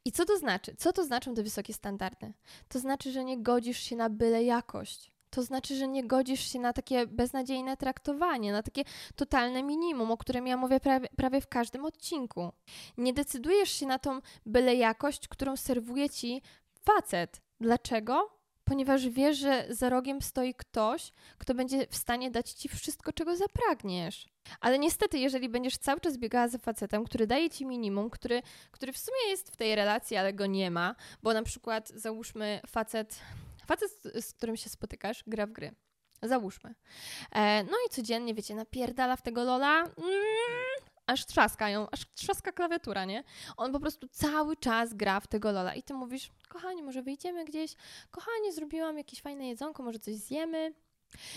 I 0.05 0.13
co 0.13 0.25
to 0.25 0.39
znaczy? 0.39 0.75
Co 0.79 0.93
to 0.93 1.05
znaczą 1.05 1.35
te 1.35 1.43
wysokie 1.43 1.75
standardy? 1.75 2.33
To 2.69 2.79
znaczy, 2.79 3.13
że 3.13 3.25
nie 3.25 3.43
godzisz 3.43 3.79
się 3.79 3.97
na 3.97 4.11
byle 4.11 4.45
jakość. 4.45 5.12
To 5.33 5.43
znaczy, 5.43 5.77
że 5.77 5.89
nie 5.89 6.05
godzisz 6.05 6.53
się 6.53 6.59
na 6.59 6.73
takie 6.73 7.07
beznadziejne 7.07 7.77
traktowanie, 7.77 8.53
na 8.53 8.63
takie 8.63 8.85
totalne 9.17 9.63
minimum, 9.63 10.11
o 10.11 10.17
którym 10.17 10.47
ja 10.47 10.57
mówię 10.57 10.81
prawie, 10.81 11.09
prawie 11.17 11.41
w 11.41 11.49
każdym 11.49 11.85
odcinku. 11.85 12.53
Nie 12.97 13.13
decydujesz 13.13 13.71
się 13.71 13.87
na 13.87 13.99
tą 13.99 14.21
byle 14.47 14.75
jakość, 14.75 15.29
którą 15.29 15.57
serwuje 15.57 16.11
ci 16.11 16.43
facet. 16.85 17.41
Dlaczego? 17.61 18.43
Ponieważ 18.65 19.09
wiesz, 19.09 19.39
że 19.39 19.67
za 19.69 19.89
rogiem 19.89 20.23
stoi 20.23 20.55
ktoś, 20.55 21.13
kto 21.39 21.55
będzie 21.55 21.87
w 21.87 21.97
stanie 21.97 22.31
dać 22.31 22.51
ci 22.51 22.69
wszystko, 22.69 23.13
czego 23.13 23.37
zapragniesz. 23.37 24.29
Ale 24.61 24.79
niestety, 24.79 25.19
jeżeli 25.19 25.49
będziesz 25.49 25.77
cały 25.79 26.01
czas 26.01 26.19
biegała 26.19 26.49
za 26.49 26.59
facetem, 26.59 27.05
który 27.05 27.27
daje 27.27 27.51
ci 27.51 27.67
minimum, 27.67 28.11
który, 28.11 28.43
który 28.71 28.93
w 28.93 28.99
sumie 28.99 29.31
jest 29.31 29.51
w 29.51 29.57
tej 29.57 29.75
relacji, 29.75 30.17
ale 30.17 30.33
go 30.33 30.47
nie 30.47 30.71
ma, 30.71 30.95
bo 31.23 31.35
na 31.35 31.43
przykład 31.43 31.89
załóżmy 31.89 32.61
facet, 32.67 33.21
facet, 33.67 33.91
z 34.21 34.33
którym 34.33 34.57
się 34.57 34.71
spotykasz, 34.71 35.25
gra 35.27 35.47
w 35.47 35.53
gry. 35.53 35.75
Załóżmy. 36.23 36.75
E, 37.33 37.65
no 37.65 37.73
i 37.87 37.91
codziennie, 37.91 38.35
wiecie, 38.35 38.55
napierdala 38.55 39.17
w 39.17 39.23
tego 39.23 39.45
Lola, 39.45 39.79
mm, 39.79 39.93
aż 41.07 41.27
trzaskają, 41.27 41.91
aż 41.91 42.11
trzaska 42.11 42.53
klawiatura, 42.53 43.05
nie? 43.05 43.25
On 43.57 43.73
po 43.73 43.81
prostu 43.81 44.09
cały 44.09 44.57
czas 44.57 44.95
gra 44.95 45.21
w 45.21 45.27
tego 45.27 45.53
Lola 45.53 45.75
i 45.75 45.83
ty 45.83 45.95
mówisz, 45.95 46.31
kochani, 46.49 46.83
może 46.83 47.03
wyjdziemy 47.03 47.45
gdzieś, 47.45 47.75
kochani, 48.11 48.53
zrobiłam 48.53 48.99
jakieś 48.99 49.23
fajne 49.23 49.49
jedzonko, 49.49 49.83
może 49.83 49.99
coś 49.99 50.15
zjemy. 50.15 50.75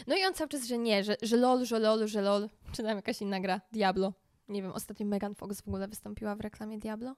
No 0.08 0.16
i 0.16 0.26
on 0.26 0.34
cały 0.34 0.50
czas, 0.50 0.66
że 0.66 0.78
nie, 0.78 1.04
że, 1.04 1.16
że 1.22 1.38
lol, 1.38 1.66
że 1.66 1.80
lol, 1.80 2.08
że 2.08 2.22
lol. 2.22 2.50
Czy 2.72 2.84
tam 2.84 2.96
jakaś 2.96 3.22
inna 3.22 3.40
gra, 3.40 3.62
Diablo. 3.72 4.14
Nie 4.48 4.62
wiem, 4.62 4.72
ostatnio 4.72 5.06
Megan 5.06 5.36
Fox 5.36 5.62
w 5.62 5.68
ogóle 5.68 5.88
wystąpiła 5.88 6.36
w 6.36 6.42
reklamie 6.42 6.78
Diablo. 6.78 7.16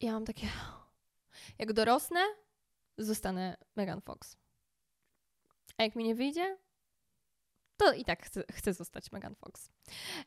I 0.00 0.06
ja 0.06 0.12
mam 0.12 0.24
takie, 0.24 0.46
jak 1.58 1.72
dorosnę, 1.72 2.20
zostanę 3.04 3.56
Megan 3.76 4.00
Fox. 4.00 4.36
A 5.78 5.82
jak 5.82 5.96
mi 5.96 6.04
nie 6.04 6.14
wyjdzie, 6.14 6.58
to 7.80 7.92
i 7.92 8.04
tak 8.04 8.26
chcę, 8.26 8.44
chcę 8.52 8.74
zostać 8.74 9.12
Megan 9.12 9.34
Fox. 9.34 9.70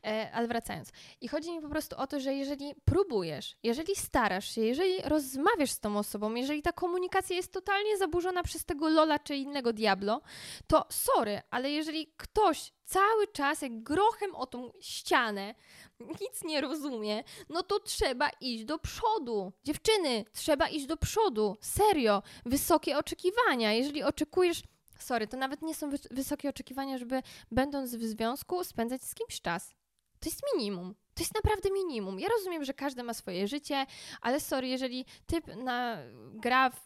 E, 0.04 0.30
ale 0.32 0.48
wracając. 0.48 0.90
I 1.20 1.28
chodzi 1.28 1.52
mi 1.52 1.60
po 1.60 1.68
prostu 1.68 1.96
o 1.96 2.06
to, 2.06 2.20
że 2.20 2.34
jeżeli 2.34 2.74
próbujesz, 2.84 3.56
jeżeli 3.62 3.96
starasz 3.96 4.54
się, 4.54 4.60
jeżeli 4.60 5.02
rozmawiasz 5.02 5.70
z 5.70 5.80
tą 5.80 5.98
osobą, 5.98 6.34
jeżeli 6.34 6.62
ta 6.62 6.72
komunikacja 6.72 7.36
jest 7.36 7.52
totalnie 7.52 7.98
zaburzona 7.98 8.42
przez 8.42 8.64
tego 8.64 8.88
Lola 8.88 9.18
czy 9.18 9.36
innego 9.36 9.72
Diablo, 9.72 10.20
to 10.66 10.86
sorry, 10.90 11.42
ale 11.50 11.70
jeżeli 11.70 12.14
ktoś 12.16 12.72
cały 12.84 13.28
czas 13.28 13.62
jak 13.62 13.82
grochem 13.82 14.34
o 14.34 14.46
tą 14.46 14.72
ścianę 14.80 15.54
nic 16.00 16.44
nie 16.44 16.60
rozumie, 16.60 17.24
no 17.48 17.62
to 17.62 17.80
trzeba 17.80 18.30
iść 18.40 18.64
do 18.64 18.78
przodu. 18.78 19.52
Dziewczyny, 19.64 20.24
trzeba 20.32 20.68
iść 20.68 20.86
do 20.86 20.96
przodu. 20.96 21.56
Serio, 21.60 22.22
wysokie 22.46 22.98
oczekiwania. 22.98 23.72
Jeżeli 23.72 24.02
oczekujesz 24.02 24.62
sorry, 24.98 25.26
to 25.26 25.36
nawet 25.36 25.62
nie 25.62 25.74
są 25.74 25.90
wysokie 26.10 26.48
oczekiwania, 26.48 26.98
żeby 26.98 27.22
będąc 27.50 27.94
w 27.94 28.02
związku 28.02 28.64
spędzać 28.64 29.02
z 29.02 29.14
kimś 29.14 29.40
czas. 29.40 29.74
To 30.20 30.28
jest 30.28 30.40
minimum. 30.54 30.94
To 31.14 31.22
jest 31.22 31.34
naprawdę 31.34 31.70
minimum. 31.70 32.20
Ja 32.20 32.28
rozumiem, 32.28 32.64
że 32.64 32.74
każdy 32.74 33.02
ma 33.02 33.14
swoje 33.14 33.48
życie, 33.48 33.86
ale 34.20 34.40
sorry, 34.40 34.68
jeżeli 34.68 35.06
typ 35.26 35.46
na, 35.56 35.98
gra 36.32 36.70
w 36.70 36.84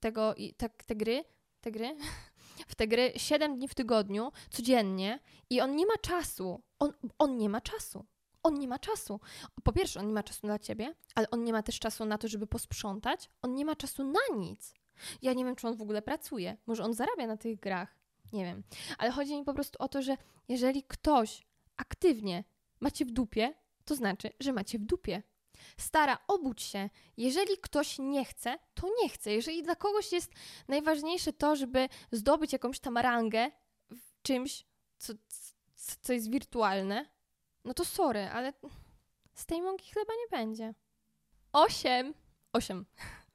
tego, 0.00 0.34
te, 0.56 0.68
te 0.68 0.96
gry, 0.96 1.24
te 1.60 1.70
gry, 1.70 1.96
w 2.70 2.74
te 2.74 2.86
gry 2.86 3.12
7 3.16 3.56
dni 3.56 3.68
w 3.68 3.74
tygodniu, 3.74 4.32
codziennie 4.50 5.18
i 5.50 5.60
on 5.60 5.76
nie 5.76 5.86
ma 5.86 5.96
czasu. 6.02 6.62
On, 6.78 6.92
on 7.18 7.36
nie 7.36 7.48
ma 7.48 7.60
czasu. 7.60 8.06
On 8.42 8.54
nie 8.54 8.68
ma 8.68 8.78
czasu. 8.78 9.20
Po 9.64 9.72
pierwsze, 9.72 10.00
on 10.00 10.06
nie 10.06 10.14
ma 10.14 10.22
czasu 10.22 10.40
dla 10.42 10.58
ciebie, 10.58 10.94
ale 11.14 11.30
on 11.30 11.44
nie 11.44 11.52
ma 11.52 11.62
też 11.62 11.78
czasu 11.78 12.04
na 12.04 12.18
to, 12.18 12.28
żeby 12.28 12.46
posprzątać. 12.46 13.30
On 13.42 13.54
nie 13.54 13.64
ma 13.64 13.76
czasu 13.76 14.04
na 14.04 14.36
nic. 14.36 14.74
Ja 15.22 15.32
nie 15.32 15.44
wiem, 15.44 15.56
czy 15.56 15.68
on 15.68 15.76
w 15.76 15.82
ogóle 15.82 16.02
pracuje. 16.02 16.56
Może 16.66 16.84
on 16.84 16.94
zarabia 16.94 17.26
na 17.26 17.36
tych 17.36 17.60
grach. 17.60 17.96
Nie 18.32 18.44
wiem. 18.44 18.62
Ale 18.98 19.10
chodzi 19.10 19.36
mi 19.38 19.44
po 19.44 19.54
prostu 19.54 19.82
o 19.82 19.88
to, 19.88 20.02
że 20.02 20.16
jeżeli 20.48 20.82
ktoś 20.82 21.46
aktywnie 21.76 22.44
macie 22.80 23.04
w 23.04 23.10
dupie, 23.10 23.54
to 23.84 23.94
znaczy, 23.94 24.30
że 24.40 24.52
macie 24.52 24.78
w 24.78 24.84
dupie. 24.84 25.22
Stara, 25.76 26.18
obudź 26.28 26.62
się. 26.62 26.90
Jeżeli 27.16 27.58
ktoś 27.58 27.98
nie 27.98 28.24
chce, 28.24 28.58
to 28.74 28.88
nie 29.02 29.08
chce. 29.08 29.32
Jeżeli 29.32 29.62
dla 29.62 29.76
kogoś 29.76 30.12
jest 30.12 30.32
najważniejsze 30.68 31.32
to, 31.32 31.56
żeby 31.56 31.88
zdobyć 32.12 32.52
jakąś 32.52 32.80
tam 32.80 32.98
rangę 32.98 33.50
w 33.90 34.22
czymś, 34.22 34.66
co, 34.98 35.12
co 36.00 36.12
jest 36.12 36.30
wirtualne, 36.30 37.06
no 37.64 37.74
to 37.74 37.84
sorry, 37.84 38.28
ale 38.32 38.52
z 39.34 39.46
tej 39.46 39.62
mąki 39.62 39.92
chleba 39.92 40.12
nie 40.12 40.38
będzie. 40.38 40.74
Osiem. 41.52 42.14
Osiem. 42.52 42.86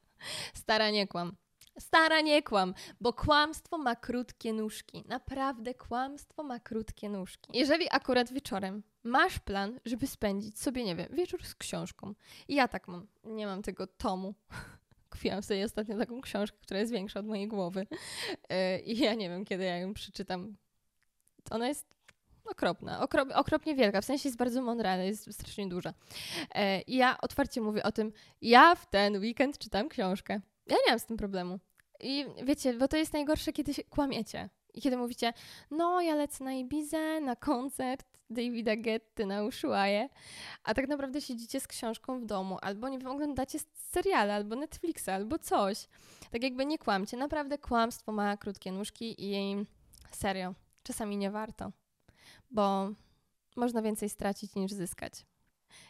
Stara, 0.62 0.90
nie 0.90 1.06
kłam. 1.06 1.36
Stara, 1.78 2.20
nie 2.20 2.42
kłam, 2.42 2.74
bo 3.00 3.12
kłamstwo 3.12 3.78
ma 3.78 3.96
krótkie 3.96 4.52
nóżki. 4.52 5.04
Naprawdę 5.08 5.74
kłamstwo 5.74 6.42
ma 6.42 6.60
krótkie 6.60 7.08
nóżki. 7.08 7.58
Jeżeli 7.58 7.86
akurat 7.90 8.32
wieczorem 8.32 8.82
masz 9.04 9.38
plan, 9.38 9.80
żeby 9.84 10.06
spędzić 10.06 10.60
sobie, 10.60 10.84
nie 10.84 10.96
wiem, 10.96 11.08
wieczór 11.12 11.44
z 11.44 11.54
książką. 11.54 12.14
Ja 12.48 12.68
tak 12.68 12.88
mam, 12.88 13.06
nie 13.24 13.46
mam 13.46 13.62
tego 13.62 13.86
tomu. 13.86 14.34
Kupiłam 15.10 15.42
sobie 15.42 15.64
ostatnio 15.64 15.98
taką 15.98 16.20
książkę, 16.20 16.58
która 16.62 16.80
jest 16.80 16.92
większa 16.92 17.20
od 17.20 17.26
mojej 17.26 17.48
głowy. 17.48 17.86
Yy, 18.50 18.78
I 18.78 18.98
ja 18.98 19.14
nie 19.14 19.28
wiem, 19.28 19.44
kiedy 19.44 19.64
ja 19.64 19.78
ją 19.78 19.94
przeczytam. 19.94 20.56
Ona 21.50 21.68
jest 21.68 21.96
okropna, 22.44 23.00
okrop, 23.00 23.28
okropnie 23.34 23.74
wielka, 23.74 24.00
w 24.00 24.04
sensie 24.04 24.28
jest 24.28 24.38
bardzo 24.38 24.62
mądra, 24.62 24.90
ale 24.90 25.06
jest 25.06 25.34
strasznie 25.34 25.68
duża. 25.68 25.94
Yy, 26.54 26.80
I 26.80 26.96
ja 26.96 27.18
otwarcie 27.20 27.60
mówię 27.60 27.82
o 27.82 27.92
tym, 27.92 28.12
ja 28.40 28.74
w 28.74 28.90
ten 28.90 29.16
weekend 29.16 29.58
czytam 29.58 29.88
książkę. 29.88 30.40
Ja 30.66 30.76
nie 30.86 30.90
mam 30.92 30.98
z 30.98 31.06
tym 31.06 31.16
problemu. 31.16 31.58
I 32.00 32.26
wiecie, 32.44 32.74
bo 32.74 32.88
to 32.88 32.96
jest 32.96 33.12
najgorsze, 33.12 33.52
kiedy 33.52 33.74
się 33.74 33.84
kłamiecie. 33.84 34.48
I 34.74 34.80
kiedy 34.80 34.96
mówicie, 34.96 35.32
no 35.70 36.00
ja 36.00 36.14
lecę 36.14 36.44
na 36.44 36.52
Ibizę, 36.52 37.20
na 37.20 37.36
koncert 37.36 38.16
Davida 38.30 38.76
Getty 38.76 39.26
na 39.26 39.44
Ushuaie, 39.44 40.08
a 40.62 40.74
tak 40.74 40.88
naprawdę 40.88 41.20
siedzicie 41.20 41.60
z 41.60 41.66
książką 41.66 42.20
w 42.20 42.24
domu, 42.24 42.58
albo 42.62 42.88
nie 42.88 42.98
wiem, 42.98 43.08
oglądacie 43.08 43.58
seriale, 43.74 44.34
albo 44.34 44.56
Netflixa, 44.56 45.08
albo 45.08 45.38
coś. 45.38 45.88
Tak 46.30 46.42
jakby 46.42 46.66
nie 46.66 46.78
kłamcie. 46.78 47.16
Naprawdę 47.16 47.58
kłamstwo 47.58 48.12
ma 48.12 48.36
krótkie 48.36 48.72
nóżki 48.72 49.14
i 49.18 49.56
serio, 50.10 50.54
czasami 50.82 51.16
nie 51.16 51.30
warto, 51.30 51.72
bo 52.50 52.88
można 53.56 53.82
więcej 53.82 54.08
stracić 54.08 54.54
niż 54.54 54.72
zyskać. 54.72 55.26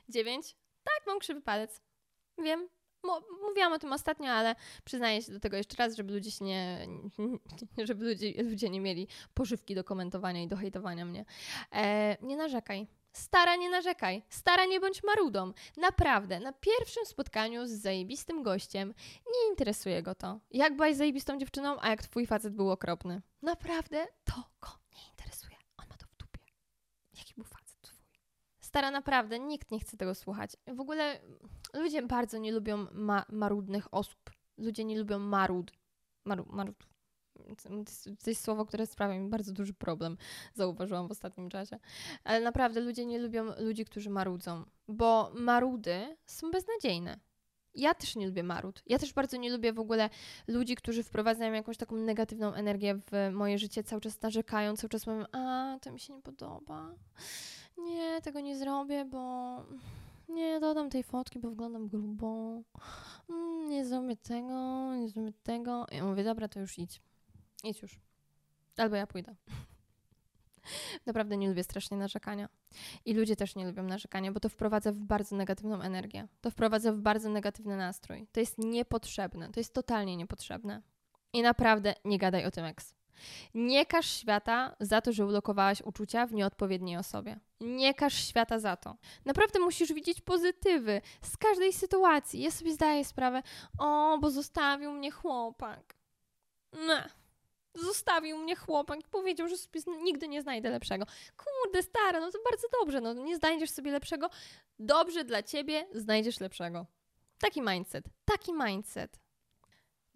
Dziewięć? 0.08 0.56
Tak, 0.84 1.06
mam 1.06 1.18
krzywy 1.18 1.40
palec. 1.40 1.80
Wiem, 2.38 2.68
mówiłam 3.48 3.72
o 3.72 3.78
tym 3.78 3.92
ostatnio, 3.92 4.30
ale 4.30 4.54
przyznaję 4.84 5.22
się 5.22 5.32
do 5.32 5.40
tego 5.40 5.56
jeszcze 5.56 5.76
raz, 5.76 5.96
żeby 5.96 6.12
ludzie 6.12 6.30
się 6.30 6.44
nie, 6.44 6.88
żeby 7.88 8.04
ludzie, 8.04 8.42
ludzie 8.42 8.70
nie 8.70 8.80
mieli 8.80 9.08
pożywki 9.34 9.74
do 9.74 9.84
komentowania 9.84 10.42
i 10.42 10.48
do 10.48 10.56
hejtowania 10.56 11.04
mnie. 11.04 11.24
E, 11.72 12.16
nie 12.22 12.36
narzekaj. 12.36 12.86
Stara, 13.12 13.56
nie 13.56 13.70
narzekaj. 13.70 14.22
Stara, 14.28 14.64
nie 14.64 14.80
bądź 14.80 15.02
marudą. 15.02 15.52
Naprawdę, 15.76 16.40
na 16.40 16.52
pierwszym 16.52 17.06
spotkaniu 17.06 17.66
z 17.66 17.70
zajebistym 17.70 18.42
gościem 18.42 18.94
nie 19.26 19.50
interesuje 19.50 20.02
go 20.02 20.14
to. 20.14 20.40
Jak 20.50 20.76
byłaś 20.76 20.96
zajebistą 20.96 21.38
dziewczyną, 21.38 21.76
a 21.80 21.88
jak 21.90 22.02
twój 22.02 22.26
facet 22.26 22.54
był 22.54 22.70
okropny. 22.70 23.22
Naprawdę, 23.42 24.06
to 24.24 24.34
go 24.60 24.68
nie 24.96 25.08
interesuje. 25.10 25.56
On 25.76 25.88
ma 25.88 25.96
to 25.96 26.06
w 26.06 26.16
dupie. 26.16 26.40
Jaki 27.18 27.34
był 27.34 27.44
facet? 27.44 27.66
Stara, 28.66 28.90
naprawdę, 28.90 29.38
nikt 29.38 29.70
nie 29.70 29.80
chce 29.80 29.96
tego 29.96 30.14
słuchać. 30.14 30.50
W 30.66 30.80
ogóle 30.80 31.20
ludzie 31.74 32.02
bardzo 32.02 32.38
nie 32.38 32.52
lubią 32.52 32.86
ma 32.92 33.24
marudnych 33.28 33.94
osób. 33.94 34.30
Ludzie 34.58 34.84
nie 34.84 34.98
lubią 34.98 35.18
marud. 35.18 35.72
Maru 36.24 36.46
marud. 36.50 36.86
To 38.24 38.30
jest 38.30 38.44
słowo, 38.44 38.66
które 38.66 38.86
sprawia 38.86 39.20
mi 39.20 39.28
bardzo 39.28 39.52
duży 39.52 39.74
problem, 39.74 40.16
zauważyłam 40.54 41.08
w 41.08 41.10
ostatnim 41.10 41.50
czasie. 41.50 41.78
Ale 42.24 42.40
naprawdę 42.40 42.80
ludzie 42.80 43.06
nie 43.06 43.18
lubią 43.18 43.44
ludzi, 43.58 43.84
którzy 43.84 44.10
marudzą, 44.10 44.64
bo 44.88 45.32
marudy 45.34 46.16
są 46.26 46.50
beznadziejne. 46.50 47.20
Ja 47.74 47.94
też 47.94 48.16
nie 48.16 48.26
lubię 48.26 48.42
marud. 48.42 48.82
Ja 48.86 48.98
też 48.98 49.12
bardzo 49.12 49.36
nie 49.36 49.50
lubię 49.50 49.72
w 49.72 49.80
ogóle 49.80 50.10
ludzi, 50.46 50.76
którzy 50.76 51.02
wprowadzają 51.02 51.52
jakąś 51.52 51.76
taką 51.76 51.96
negatywną 51.96 52.54
energię 52.54 52.94
w 52.94 53.30
moje 53.32 53.58
życie, 53.58 53.84
cały 53.84 54.00
czas 54.00 54.22
narzekają, 54.22 54.76
cały 54.76 54.88
czas 54.88 55.06
mówią, 55.06 55.24
a 55.32 55.76
to 55.82 55.92
mi 55.92 56.00
się 56.00 56.12
nie 56.12 56.22
podoba 56.22 56.94
nie, 57.78 58.20
tego 58.22 58.40
nie 58.40 58.56
zrobię, 58.56 59.04
bo 59.04 59.56
nie 60.28 60.60
dodam 60.60 60.90
tej 60.90 61.02
fotki, 61.02 61.38
bo 61.38 61.50
wyglądam 61.50 61.88
grubo. 61.88 62.62
Mm, 63.30 63.68
nie 63.68 63.84
zrobię 63.84 64.16
tego, 64.16 64.94
nie 64.94 65.08
zrobię 65.08 65.32
tego. 65.42 65.86
Ja 65.92 66.04
mówię, 66.04 66.24
dobra, 66.24 66.48
to 66.48 66.60
już 66.60 66.78
idź. 66.78 67.02
Idź 67.64 67.82
już. 67.82 68.00
Albo 68.76 68.96
ja 68.96 69.06
pójdę. 69.06 69.34
Naprawdę 71.06 71.36
nie 71.36 71.48
lubię 71.48 71.64
strasznie 71.64 71.96
narzekania. 71.96 72.48
I 73.04 73.14
ludzie 73.14 73.36
też 73.36 73.56
nie 73.56 73.66
lubią 73.66 73.82
narzekania, 73.82 74.32
bo 74.32 74.40
to 74.40 74.48
wprowadza 74.48 74.92
w 74.92 74.98
bardzo 74.98 75.36
negatywną 75.36 75.80
energię. 75.80 76.28
To 76.40 76.50
wprowadza 76.50 76.92
w 76.92 76.98
bardzo 76.98 77.28
negatywny 77.28 77.76
nastrój. 77.76 78.26
To 78.32 78.40
jest 78.40 78.58
niepotrzebne. 78.58 79.52
To 79.52 79.60
jest 79.60 79.74
totalnie 79.74 80.16
niepotrzebne. 80.16 80.82
I 81.32 81.42
naprawdę 81.42 81.94
nie 82.04 82.18
gadaj 82.18 82.44
o 82.44 82.50
tym 82.50 82.64
eks. 82.64 82.94
Nie 83.54 83.86
każ 83.86 84.06
świata 84.06 84.76
za 84.80 85.00
to, 85.00 85.12
że 85.12 85.26
ulokowałaś 85.26 85.82
uczucia 85.82 86.26
w 86.26 86.32
nieodpowiedniej 86.32 86.96
osobie. 86.96 87.40
Nie 87.60 87.94
każ 87.94 88.14
świata 88.14 88.58
za 88.58 88.76
to. 88.76 88.96
Naprawdę 89.24 89.58
musisz 89.58 89.92
widzieć 89.92 90.20
pozytywy 90.20 91.00
z 91.22 91.36
każdej 91.36 91.72
sytuacji. 91.72 92.42
Ja 92.42 92.50
sobie 92.50 92.72
zdaję 92.72 93.04
sprawę, 93.04 93.42
o, 93.78 94.18
bo 94.20 94.30
zostawił 94.30 94.92
mnie 94.92 95.10
chłopak. 95.10 95.94
Ne. 96.72 97.10
Zostawił 97.74 98.38
mnie 98.38 98.56
chłopak 98.56 99.00
i 99.00 99.08
powiedział, 99.10 99.48
że 99.48 99.56
sobie 99.56 99.80
nigdy 100.02 100.28
nie 100.28 100.42
znajdę 100.42 100.70
lepszego. 100.70 101.04
Kurde, 101.36 101.82
stara, 101.82 102.20
no 102.20 102.30
to 102.30 102.38
bardzo 102.50 102.68
dobrze, 102.80 103.00
no 103.00 103.12
nie 103.12 103.36
znajdziesz 103.36 103.70
sobie 103.70 103.92
lepszego. 103.92 104.30
Dobrze 104.78 105.24
dla 105.24 105.42
ciebie, 105.42 105.86
znajdziesz 105.92 106.40
lepszego. 106.40 106.86
Taki 107.38 107.62
mindset, 107.62 108.04
taki 108.24 108.52
mindset. 108.52 109.25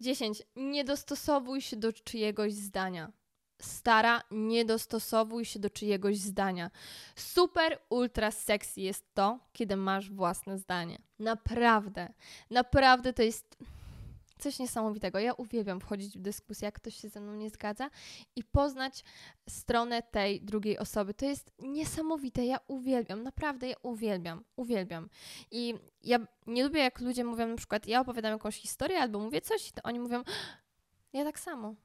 10. 0.01 0.43
Nie 0.55 0.83
dostosowuj 0.83 1.61
się 1.61 1.77
do 1.77 1.93
czyjegoś 1.93 2.53
zdania. 2.53 3.11
Stara, 3.61 4.23
nie 4.31 4.65
dostosowuj 4.65 5.45
się 5.45 5.59
do 5.59 5.69
czyjegoś 5.69 6.17
zdania. 6.17 6.71
Super, 7.15 7.79
ultra 7.89 8.31
sexy 8.31 8.81
jest 8.81 9.13
to, 9.13 9.39
kiedy 9.53 9.75
masz 9.75 10.11
własne 10.11 10.57
zdanie. 10.57 11.01
Naprawdę, 11.19 12.13
naprawdę 12.49 13.13
to 13.13 13.23
jest 13.23 13.57
coś 14.41 14.59
niesamowitego. 14.59 15.19
Ja 15.19 15.33
uwielbiam 15.33 15.79
wchodzić 15.79 16.17
w 16.17 16.21
dyskusję, 16.21 16.65
jak 16.65 16.75
ktoś 16.75 16.95
się 16.95 17.09
ze 17.09 17.21
mną 17.21 17.33
nie 17.35 17.49
zgadza 17.49 17.89
i 18.35 18.43
poznać 18.43 19.03
stronę 19.49 20.03
tej 20.03 20.41
drugiej 20.41 20.77
osoby. 20.77 21.13
To 21.13 21.25
jest 21.25 21.51
niesamowite. 21.59 22.45
Ja 22.45 22.59
uwielbiam, 22.67 23.23
naprawdę 23.23 23.67
ja 23.67 23.75
uwielbiam, 23.83 24.43
uwielbiam. 24.55 25.09
I 25.51 25.73
ja 26.03 26.19
nie 26.47 26.63
lubię, 26.63 26.79
jak 26.79 26.99
ludzie 26.99 27.23
mówią 27.23 27.47
na 27.47 27.55
przykład, 27.55 27.87
ja 27.87 28.01
opowiadam 28.01 28.31
jakąś 28.31 28.55
historię 28.55 28.99
albo 28.99 29.19
mówię 29.19 29.41
coś, 29.41 29.71
to 29.71 29.81
oni 29.83 29.99
mówią, 29.99 30.23
ja 31.13 31.23
tak 31.23 31.39
samo. 31.39 31.75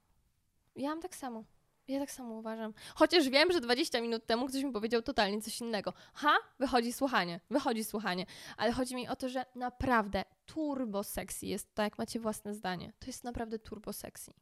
Ja 0.76 0.88
mam 0.88 1.00
tak 1.00 1.16
samo. 1.16 1.44
Ja 1.88 2.00
tak 2.00 2.10
samo 2.10 2.34
uważam. 2.34 2.74
Chociaż 2.94 3.28
wiem, 3.28 3.52
że 3.52 3.60
20 3.60 4.00
minut 4.00 4.26
temu 4.26 4.46
ktoś 4.46 4.62
mi 4.62 4.72
powiedział 4.72 5.02
totalnie 5.02 5.42
coś 5.42 5.60
innego. 5.60 5.92
Ha, 6.14 6.36
wychodzi 6.58 6.92
słuchanie, 6.92 7.40
wychodzi 7.50 7.84
słuchanie. 7.84 8.26
Ale 8.56 8.72
chodzi 8.72 8.94
mi 8.94 9.08
o 9.08 9.16
to, 9.16 9.28
że 9.28 9.46
naprawdę 9.54 10.24
turbo 10.46 11.04
sexy 11.04 11.46
jest 11.46 11.74
to, 11.74 11.82
jak 11.82 11.98
macie 11.98 12.20
własne 12.20 12.54
zdanie. 12.54 12.92
To 12.98 13.06
jest 13.06 13.24
naprawdę 13.24 13.58
turbo 13.58 13.92
sexy. 13.92 14.32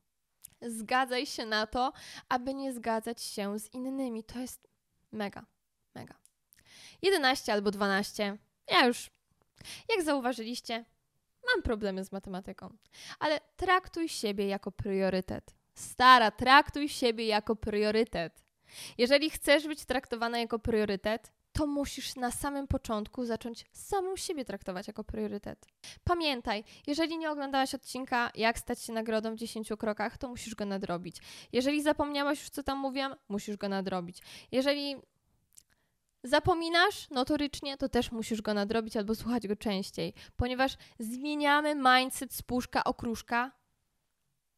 Zgadzaj 0.63 1.27
się 1.27 1.47
na 1.47 1.67
to, 1.67 1.93
aby 2.29 2.55
nie 2.55 2.73
zgadzać 2.73 3.23
się 3.23 3.59
z 3.59 3.75
innymi. 3.75 4.25
To 4.25 4.39
jest 4.39 4.69
mega, 5.13 5.47
mega. 5.95 6.15
11 7.03 7.53
albo 7.53 7.71
12. 7.71 8.39
Ja 8.71 8.87
już, 8.87 9.11
jak 9.89 10.03
zauważyliście, 10.03 10.85
mam 11.55 11.63
problemy 11.63 12.05
z 12.05 12.13
matematyką. 12.13 12.77
Ale 13.19 13.41
traktuj 13.57 14.09
siebie 14.09 14.47
jako 14.47 14.73
priorytet 14.73 15.55
Stara, 15.75 16.31
traktuj 16.31 16.89
siebie 16.89 17.27
jako 17.27 17.57
priorytet. 17.57 18.45
Jeżeli 18.99 19.31
chcesz 19.31 19.67
być 19.67 19.85
traktowana 19.85 20.39
jako 20.39 20.59
priorytet, 20.59 21.33
to 21.53 21.67
musisz 21.67 22.17
na 22.17 22.31
samym 22.31 22.67
początku 22.67 23.25
zacząć 23.25 23.65
samą 23.73 24.17
siebie 24.17 24.45
traktować 24.45 24.87
jako 24.87 25.05
priorytet. 25.05 25.67
Pamiętaj, 26.05 26.65
jeżeli 26.87 27.19
nie 27.19 27.31
oglądałaś 27.31 27.75
odcinka 27.75 28.31
Jak 28.35 28.59
stać 28.59 28.83
się 28.83 28.93
nagrodą 28.93 29.35
w 29.35 29.39
10 29.39 29.69
krokach, 29.79 30.19
to 30.19 30.29
musisz 30.29 30.55
go 30.55 30.67
nadrobić. 30.67 31.17
Jeżeli 31.53 31.83
zapomniałaś 31.83 32.41
już, 32.41 32.51
co 32.51 32.63
tam 32.63 32.79
mówiłam, 32.79 33.15
musisz 33.29 33.57
go 33.57 33.69
nadrobić. 33.69 34.23
Jeżeli 34.53 34.97
zapominasz 36.25 37.11
notorycznie, 37.11 37.77
to 37.77 37.89
też 37.89 38.13
musisz 38.13 38.43
go 38.43 38.55
nadrobić 38.55 38.97
albo 38.97 39.15
słuchać 39.15 39.49
go 39.49 39.57
częściej, 39.57 40.15
ponieważ 40.37 40.77
zmieniamy 40.99 41.75
mindset 41.75 42.35
z 42.35 42.43
puszka 42.43 42.85
okruszka 42.85 43.53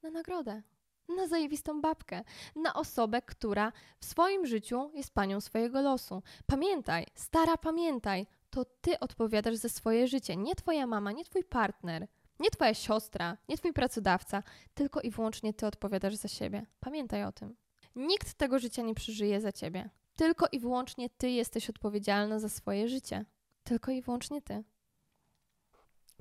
na 0.02 0.10
nagrodę 0.10 0.62
na 1.08 1.26
zajebistą 1.26 1.80
babkę, 1.80 2.24
na 2.56 2.74
osobę, 2.74 3.22
która 3.22 3.72
w 4.00 4.04
swoim 4.04 4.46
życiu 4.46 4.90
jest 4.94 5.14
panią 5.14 5.40
swojego 5.40 5.82
losu. 5.82 6.22
Pamiętaj, 6.46 7.06
stara, 7.14 7.56
pamiętaj, 7.56 8.26
to 8.50 8.64
ty 8.64 9.00
odpowiadasz 9.00 9.56
za 9.56 9.68
swoje 9.68 10.08
życie, 10.08 10.36
nie 10.36 10.54
twoja 10.54 10.86
mama, 10.86 11.12
nie 11.12 11.24
twój 11.24 11.44
partner, 11.44 12.06
nie 12.40 12.50
twoja 12.50 12.74
siostra, 12.74 13.36
nie 13.48 13.56
twój 13.56 13.72
pracodawca, 13.72 14.42
tylko 14.74 15.00
i 15.00 15.10
wyłącznie 15.10 15.54
ty 15.54 15.66
odpowiadasz 15.66 16.14
za 16.14 16.28
siebie. 16.28 16.66
Pamiętaj 16.80 17.24
o 17.24 17.32
tym. 17.32 17.56
Nikt 17.96 18.34
tego 18.34 18.58
życia 18.58 18.82
nie 18.82 18.94
przeżyje 18.94 19.40
za 19.40 19.52
ciebie. 19.52 19.90
Tylko 20.16 20.46
i 20.52 20.58
wyłącznie 20.58 21.10
ty 21.10 21.30
jesteś 21.30 21.70
odpowiedzialna 21.70 22.38
za 22.38 22.48
swoje 22.48 22.88
życie. 22.88 23.24
Tylko 23.64 23.92
i 23.92 24.02
wyłącznie 24.02 24.42
ty. 24.42 24.64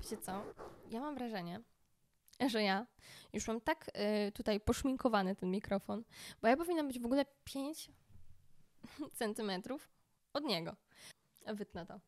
Wiecie 0.00 0.16
co? 0.16 0.42
Ja 0.90 1.00
mam 1.00 1.14
wrażenie, 1.14 1.60
że 2.46 2.62
ja 2.62 2.86
już 3.32 3.48
mam 3.48 3.60
tak 3.60 3.90
y, 4.28 4.32
tutaj 4.32 4.60
poszminkowany 4.60 5.36
ten 5.36 5.50
mikrofon, 5.50 6.04
bo 6.42 6.48
ja 6.48 6.56
powinnam 6.56 6.88
być 6.88 7.00
w 7.00 7.06
ogóle 7.06 7.24
5 7.44 7.90
centymetrów 9.18 9.88
od 10.32 10.44
niego. 10.44 10.76
Wytnę 11.46 11.86
to. 11.86 12.00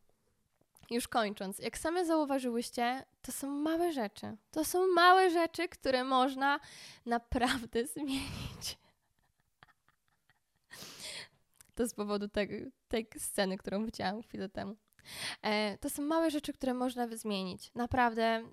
Już 0.90 1.08
kończąc, 1.08 1.58
jak 1.58 1.78
same 1.78 2.04
zauważyłyście, 2.04 3.04
to 3.22 3.32
są 3.32 3.50
małe 3.50 3.92
rzeczy. 3.92 4.36
To 4.50 4.64
są 4.64 4.86
małe 4.86 5.30
rzeczy, 5.30 5.68
które 5.68 6.04
można 6.04 6.60
naprawdę 7.06 7.86
zmienić. 7.94 8.78
To 11.74 11.86
z 11.86 11.94
powodu 11.94 12.28
tej, 12.28 12.72
tej 12.88 13.08
sceny, 13.18 13.58
którą 13.58 13.84
widziałam 13.84 14.22
chwilę 14.22 14.48
temu. 14.48 14.76
E, 15.42 15.78
to 15.78 15.90
są 15.90 16.02
małe 16.02 16.30
rzeczy, 16.30 16.52
które 16.52 16.74
można 16.74 17.16
zmienić. 17.16 17.74
Naprawdę 17.74 18.44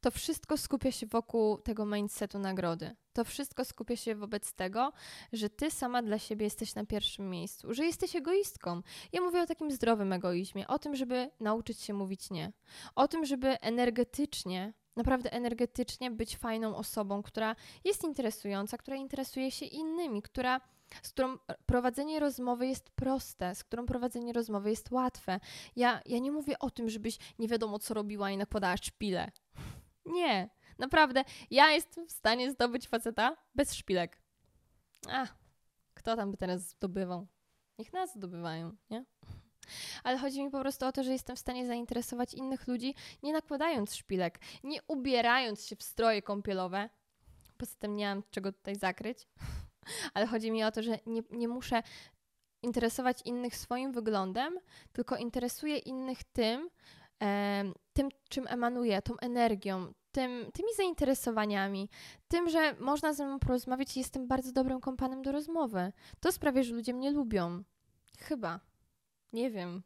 to 0.00 0.10
wszystko 0.10 0.56
skupia 0.56 0.92
się 0.92 1.06
wokół 1.06 1.58
tego 1.58 1.86
mindsetu 1.86 2.38
nagrody. 2.38 2.96
To 3.12 3.24
wszystko 3.24 3.64
skupia 3.64 3.96
się 3.96 4.14
wobec 4.14 4.52
tego, 4.52 4.92
że 5.32 5.50
ty 5.50 5.70
sama 5.70 6.02
dla 6.02 6.18
siebie 6.18 6.44
jesteś 6.44 6.74
na 6.74 6.86
pierwszym 6.86 7.30
miejscu, 7.30 7.74
że 7.74 7.84
jesteś 7.84 8.16
egoistką. 8.16 8.82
Ja 9.12 9.20
mówię 9.20 9.42
o 9.42 9.46
takim 9.46 9.70
zdrowym 9.70 10.12
egoizmie, 10.12 10.68
o 10.68 10.78
tym, 10.78 10.96
żeby 10.96 11.30
nauczyć 11.40 11.80
się 11.80 11.94
mówić 11.94 12.30
nie, 12.30 12.52
o 12.94 13.08
tym, 13.08 13.24
żeby 13.24 13.60
energetycznie, 13.60 14.72
naprawdę 14.96 15.32
energetycznie 15.32 16.10
być 16.10 16.36
fajną 16.36 16.76
osobą, 16.76 17.22
która 17.22 17.56
jest 17.84 18.04
interesująca, 18.04 18.78
która 18.78 18.96
interesuje 18.96 19.50
się 19.50 19.66
innymi, 19.66 20.22
która 20.22 20.60
z 21.02 21.12
którą 21.12 21.38
prowadzenie 21.66 22.20
rozmowy 22.20 22.66
jest 22.66 22.90
proste, 22.90 23.54
z 23.54 23.64
którą 23.64 23.86
prowadzenie 23.86 24.32
rozmowy 24.32 24.70
jest 24.70 24.90
łatwe. 24.90 25.40
Ja, 25.76 26.00
ja 26.06 26.18
nie 26.18 26.32
mówię 26.32 26.58
o 26.58 26.70
tym, 26.70 26.90
żebyś 26.90 27.18
nie 27.38 27.48
wiadomo 27.48 27.78
co 27.78 27.94
robiła 27.94 28.30
i 28.30 28.36
nakładała 28.36 28.76
szpile. 28.76 29.30
Nie, 30.06 30.50
naprawdę, 30.78 31.24
ja 31.50 31.70
jestem 31.70 32.06
w 32.06 32.12
stanie 32.12 32.50
zdobyć 32.50 32.88
faceta 32.88 33.36
bez 33.54 33.74
szpilek. 33.74 34.20
A, 35.08 35.26
kto 35.94 36.16
tam 36.16 36.30
by 36.30 36.36
teraz 36.36 36.68
zdobywał? 36.68 37.26
Niech 37.78 37.92
nas 37.92 38.14
zdobywają, 38.14 38.76
nie? 38.90 39.04
Ale 40.04 40.18
chodzi 40.18 40.44
mi 40.44 40.50
po 40.50 40.60
prostu 40.60 40.86
o 40.86 40.92
to, 40.92 41.02
że 41.02 41.12
jestem 41.12 41.36
w 41.36 41.38
stanie 41.38 41.66
zainteresować 41.66 42.34
innych 42.34 42.68
ludzi, 42.68 42.94
nie 43.22 43.32
nakładając 43.32 43.94
szpilek, 43.94 44.40
nie 44.64 44.82
ubierając 44.88 45.66
się 45.66 45.76
w 45.76 45.82
stroje 45.82 46.22
kąpielowe. 46.22 46.88
Poza 47.56 47.76
tym 47.78 47.96
nie 47.96 48.06
mam 48.06 48.22
czego 48.30 48.52
tutaj 48.52 48.76
zakryć. 48.76 49.28
Ale 50.14 50.26
chodzi 50.26 50.50
mi 50.50 50.64
o 50.64 50.72
to, 50.72 50.82
że 50.82 50.98
nie, 51.06 51.22
nie 51.30 51.48
muszę 51.48 51.82
interesować 52.62 53.22
innych 53.24 53.56
swoim 53.56 53.92
wyglądem, 53.92 54.58
tylko 54.92 55.16
interesuję 55.16 55.78
innych 55.78 56.24
tym, 56.24 56.70
tym, 57.92 58.08
czym 58.28 58.46
emanuję, 58.48 59.02
tą 59.02 59.16
energią, 59.16 59.92
tym, 60.12 60.52
tymi 60.52 60.68
zainteresowaniami, 60.76 61.88
tym, 62.28 62.48
że 62.48 62.74
można 62.80 63.12
ze 63.12 63.26
mną 63.26 63.38
porozmawiać 63.38 63.96
i 63.96 63.98
jestem 63.98 64.28
bardzo 64.28 64.52
dobrym 64.52 64.80
kompanem 64.80 65.22
do 65.22 65.32
rozmowy. 65.32 65.92
To 66.20 66.32
sprawia, 66.32 66.62
że 66.62 66.74
ludzie 66.74 66.94
mnie 66.94 67.10
lubią. 67.10 67.62
Chyba. 68.18 68.60
Nie 69.32 69.50
wiem. 69.50 69.82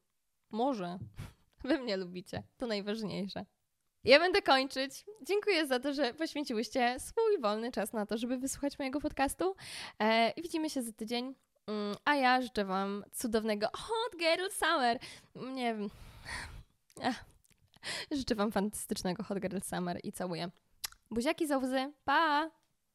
Może. 0.51 0.99
Wy 1.65 1.79
mnie 1.79 1.97
lubicie. 1.97 2.43
To 2.57 2.67
najważniejsze. 2.67 3.47
Ja 4.07 4.19
będę 4.19 4.43
kończyć. 4.43 5.05
Dziękuję 5.23 5.67
za 5.67 5.81
to, 5.81 5.95
że 5.95 6.15
poświęciłyście 6.15 6.97
swój 7.01 7.41
wolny 7.41 7.73
czas 7.73 7.93
na 7.93 8.07
to, 8.07 8.19
żeby 8.19 8.39
wysłuchać 8.39 8.79
mojego 8.79 9.01
podcastu. 9.01 9.57
E, 9.99 10.33
widzimy 10.43 10.71
się 10.71 10.83
za 10.83 10.93
tydzień. 10.93 11.35
Mm, 11.67 11.97
a 12.05 12.15
ja 12.15 12.43
życzę 12.43 12.65
Wam 12.65 13.05
cudownego 13.13 13.69
Hot 13.73 14.19
Girl 14.19 14.51
Summer. 14.51 14.99
Nie 15.35 15.75
wiem. 15.75 15.91
Życzę 18.19 18.35
Wam 18.35 18.53
fantastycznego 18.53 19.23
Hot 19.23 19.39
Girl 19.41 19.59
Summer 19.61 20.01
i 20.03 20.13
całuję. 20.13 20.51
Buziaki 21.11 21.47
za 21.47 21.59
łzy. 21.59 21.93
Pa! 22.05 22.51